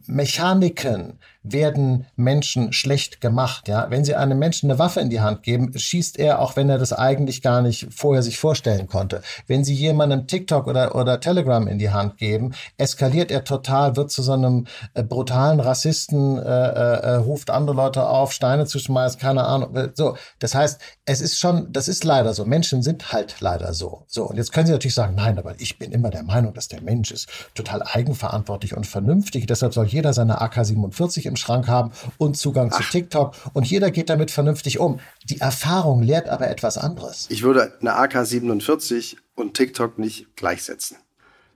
Mechaniken 0.06 1.18
werden 1.44 2.06
Menschen 2.16 2.72
schlecht 2.72 3.20
gemacht. 3.20 3.68
Ja, 3.68 3.90
wenn 3.90 4.04
Sie 4.04 4.14
einem 4.14 4.38
Menschen 4.38 4.70
eine 4.70 4.78
Waffe 4.78 5.00
in 5.00 5.10
die 5.10 5.20
Hand 5.20 5.42
geben, 5.42 5.72
schießt 5.76 6.18
er, 6.18 6.40
auch 6.40 6.56
wenn 6.56 6.70
er 6.70 6.78
das 6.78 6.92
eigentlich 6.92 7.42
gar 7.42 7.62
nicht 7.62 7.86
vorher 7.90 8.22
sich 8.22 8.38
vorstellen 8.38 8.88
konnte. 8.88 9.22
Wenn 9.46 9.62
Sie 9.62 9.74
jemandem 9.74 10.26
TikTok 10.26 10.66
oder 10.66 10.94
oder 10.94 11.20
Telegram 11.20 11.68
in 11.68 11.78
die 11.78 11.90
Hand 11.90 12.16
geben, 12.16 12.54
eskaliert 12.78 13.30
er 13.30 13.44
total, 13.44 13.96
wird 13.96 14.10
zu 14.10 14.22
so 14.22 14.32
einem 14.32 14.66
äh, 14.94 15.02
brutalen 15.02 15.60
Rassisten, 15.60 16.38
äh, 16.38 16.42
äh, 16.42 17.00
äh 17.00 17.14
ruft 17.16 17.50
andere 17.50 17.76
Leute 17.76 18.08
auf, 18.08 18.32
Steine 18.32 18.64
zu 18.66 18.78
schmeißen, 18.78 19.20
keine 19.20 19.44
Ahnung. 19.44 19.76
Äh, 19.76 19.90
so, 19.94 20.16
das 20.38 20.54
heißt, 20.54 20.80
es 21.04 21.20
ist 21.20 21.38
schon, 21.38 21.72
das 21.72 21.88
ist 21.88 22.04
leider 22.04 22.32
so. 22.32 22.46
Menschen 22.46 22.82
sind 22.82 23.12
halt 23.12 23.36
leider 23.40 23.74
so. 23.74 24.04
So 24.06 24.24
und 24.24 24.36
jetzt 24.36 24.52
können 24.52 24.66
Sie 24.66 24.72
natürlich 24.72 24.94
sagen, 24.94 25.14
nein, 25.14 25.38
aber 25.38 25.60
ich 25.60 25.78
bin 25.78 25.92
immer 25.92 26.08
der 26.08 26.22
Meinung, 26.22 26.54
dass 26.54 26.68
der 26.68 26.80
Mensch 26.80 27.10
ist 27.10 27.28
total 27.54 27.82
eigenverantwortlich 27.82 28.74
und 28.74 28.86
vernünftig. 28.86 29.46
Deshalb 29.46 29.74
soll 29.74 29.86
jeder 29.86 30.14
seine 30.14 30.40
AK-47 30.40 31.26
im 31.26 31.33
Schrank 31.36 31.68
haben 31.68 31.92
und 32.18 32.36
Zugang 32.36 32.70
Ach. 32.72 32.76
zu 32.76 32.90
TikTok 32.90 33.34
und 33.52 33.66
jeder 33.66 33.90
geht 33.90 34.10
damit 34.10 34.30
vernünftig 34.30 34.78
um. 34.78 35.00
Die 35.24 35.40
Erfahrung 35.40 36.02
lehrt 36.02 36.28
aber 36.28 36.48
etwas 36.48 36.78
anderes. 36.78 37.26
Ich 37.30 37.42
würde 37.42 37.76
eine 37.80 37.94
AK-47 37.96 39.16
und 39.34 39.54
TikTok 39.54 39.98
nicht 39.98 40.36
gleichsetzen. 40.36 40.98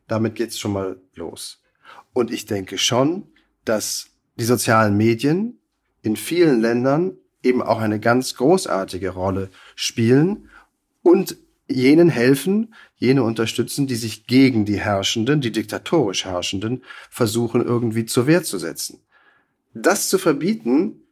Damit 0.06 0.34
geht's 0.34 0.58
schon 0.58 0.72
mal 0.72 0.96
los. 1.14 1.60
Und 2.12 2.30
ich 2.30 2.46
denke 2.46 2.78
schon, 2.78 3.28
dass 3.64 4.08
die 4.38 4.44
sozialen 4.44 4.96
Medien 4.96 5.58
in 6.02 6.16
vielen 6.16 6.60
Ländern 6.60 7.18
eben 7.42 7.62
auch 7.62 7.80
eine 7.80 8.00
ganz 8.00 8.34
großartige 8.34 9.10
Rolle 9.10 9.50
spielen 9.76 10.48
und 11.02 11.36
jenen 11.68 12.08
helfen, 12.08 12.74
jene 12.96 13.22
unterstützen, 13.22 13.86
die 13.86 13.94
sich 13.94 14.26
gegen 14.26 14.64
die 14.64 14.80
Herrschenden, 14.80 15.40
die 15.40 15.52
diktatorisch 15.52 16.24
Herrschenden, 16.24 16.82
versuchen 17.10 17.62
irgendwie 17.62 18.06
zur 18.06 18.26
Wehr 18.26 18.42
zu 18.42 18.58
setzen. 18.58 19.00
Das 19.74 20.08
zu 20.08 20.18
verbieten, 20.18 21.02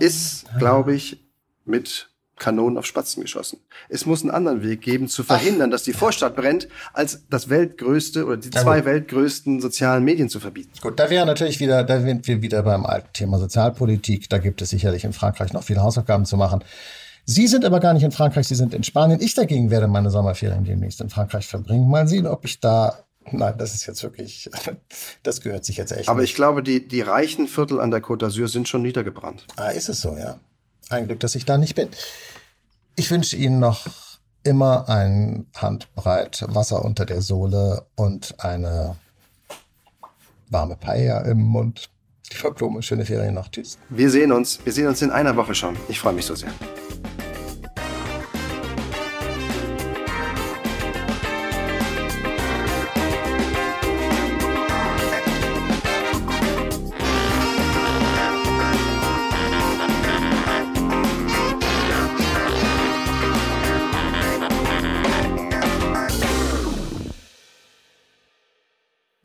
ist, 0.00 0.46
glaube 0.58 0.94
ich, 0.94 1.24
mit 1.64 2.10
Kanonen 2.38 2.78
auf 2.78 2.86
Spatzen 2.86 3.22
geschossen. 3.22 3.58
Es 3.88 4.06
muss 4.06 4.22
einen 4.22 4.30
anderen 4.30 4.62
Weg 4.62 4.80
geben, 4.80 5.08
zu 5.08 5.24
verhindern, 5.24 5.68
Ach. 5.68 5.72
dass 5.72 5.82
die 5.82 5.92
Vorstadt 5.92 6.36
brennt, 6.36 6.68
als 6.92 7.26
das 7.28 7.48
weltgrößte 7.48 8.24
oder 8.24 8.36
die 8.36 8.50
zwei 8.50 8.84
weltgrößten 8.84 9.60
sozialen 9.60 10.04
Medien 10.04 10.28
zu 10.28 10.38
verbieten. 10.40 10.70
Gut, 10.80 10.98
da 10.98 11.10
wäre 11.10 11.26
natürlich 11.26 11.58
wieder, 11.60 11.82
da 11.84 12.00
sind 12.00 12.26
wir 12.28 12.40
wieder 12.40 12.62
beim 12.62 12.86
alten 12.86 13.12
Thema 13.12 13.38
Sozialpolitik. 13.38 14.28
Da 14.28 14.38
gibt 14.38 14.62
es 14.62 14.70
sicherlich 14.70 15.04
in 15.04 15.12
Frankreich 15.12 15.52
noch 15.52 15.64
viele 15.64 15.82
Hausaufgaben 15.82 16.24
zu 16.24 16.36
machen. 16.36 16.62
Sie 17.24 17.46
sind 17.46 17.64
aber 17.64 17.80
gar 17.80 17.92
nicht 17.92 18.04
in 18.04 18.12
Frankreich, 18.12 18.48
Sie 18.48 18.54
sind 18.54 18.72
in 18.72 18.84
Spanien. 18.84 19.20
Ich 19.20 19.34
dagegen 19.34 19.70
werde 19.70 19.86
meine 19.86 20.10
Sommerferien 20.10 20.64
demnächst 20.64 21.00
in 21.00 21.10
Frankreich 21.10 21.46
verbringen. 21.46 21.90
Mal 21.90 22.08
sehen, 22.08 22.26
ob 22.26 22.44
ich 22.44 22.60
da 22.60 23.04
Nein, 23.32 23.54
das 23.58 23.74
ist 23.74 23.86
jetzt 23.86 24.02
wirklich, 24.02 24.50
das 25.22 25.40
gehört 25.40 25.64
sich 25.64 25.76
jetzt 25.76 25.92
echt. 25.92 26.08
Aber 26.08 26.20
nicht. 26.20 26.30
ich 26.30 26.36
glaube, 26.36 26.62
die, 26.62 26.86
die 26.86 27.00
reichen 27.00 27.48
Viertel 27.48 27.80
an 27.80 27.90
der 27.90 28.02
Côte 28.02 28.26
d'Azur 28.26 28.48
sind 28.48 28.68
schon 28.68 28.82
niedergebrannt. 28.82 29.46
Ah, 29.56 29.68
ist 29.68 29.88
es 29.88 30.00
so, 30.00 30.16
ja. 30.16 30.38
Ein 30.90 31.06
Glück, 31.06 31.20
dass 31.20 31.34
ich 31.34 31.44
da 31.44 31.58
nicht 31.58 31.74
bin. 31.74 31.88
Ich 32.96 33.10
wünsche 33.10 33.36
Ihnen 33.36 33.60
noch 33.60 33.86
immer 34.42 34.88
ein 34.88 35.46
Handbreit 35.56 36.44
Wasser 36.48 36.84
unter 36.84 37.04
der 37.04 37.20
Sohle 37.20 37.86
und 37.94 38.34
eine 38.38 38.96
warme 40.48 40.76
Paella 40.76 41.20
im 41.22 41.42
Mund. 41.42 41.90
Lieber 42.32 42.52
Blume, 42.52 42.82
schöne 42.82 43.04
Ferien 43.04 43.34
noch. 43.34 43.48
Tschüss. 43.48 43.78
Wir 43.88 44.10
sehen 44.10 44.32
uns. 44.32 44.60
Wir 44.64 44.72
sehen 44.72 44.86
uns 44.86 45.02
in 45.02 45.10
einer 45.10 45.36
Woche 45.36 45.54
schon. 45.54 45.76
Ich 45.88 46.00
freue 46.00 46.12
mich 46.12 46.26
so 46.26 46.34
sehr. 46.34 46.50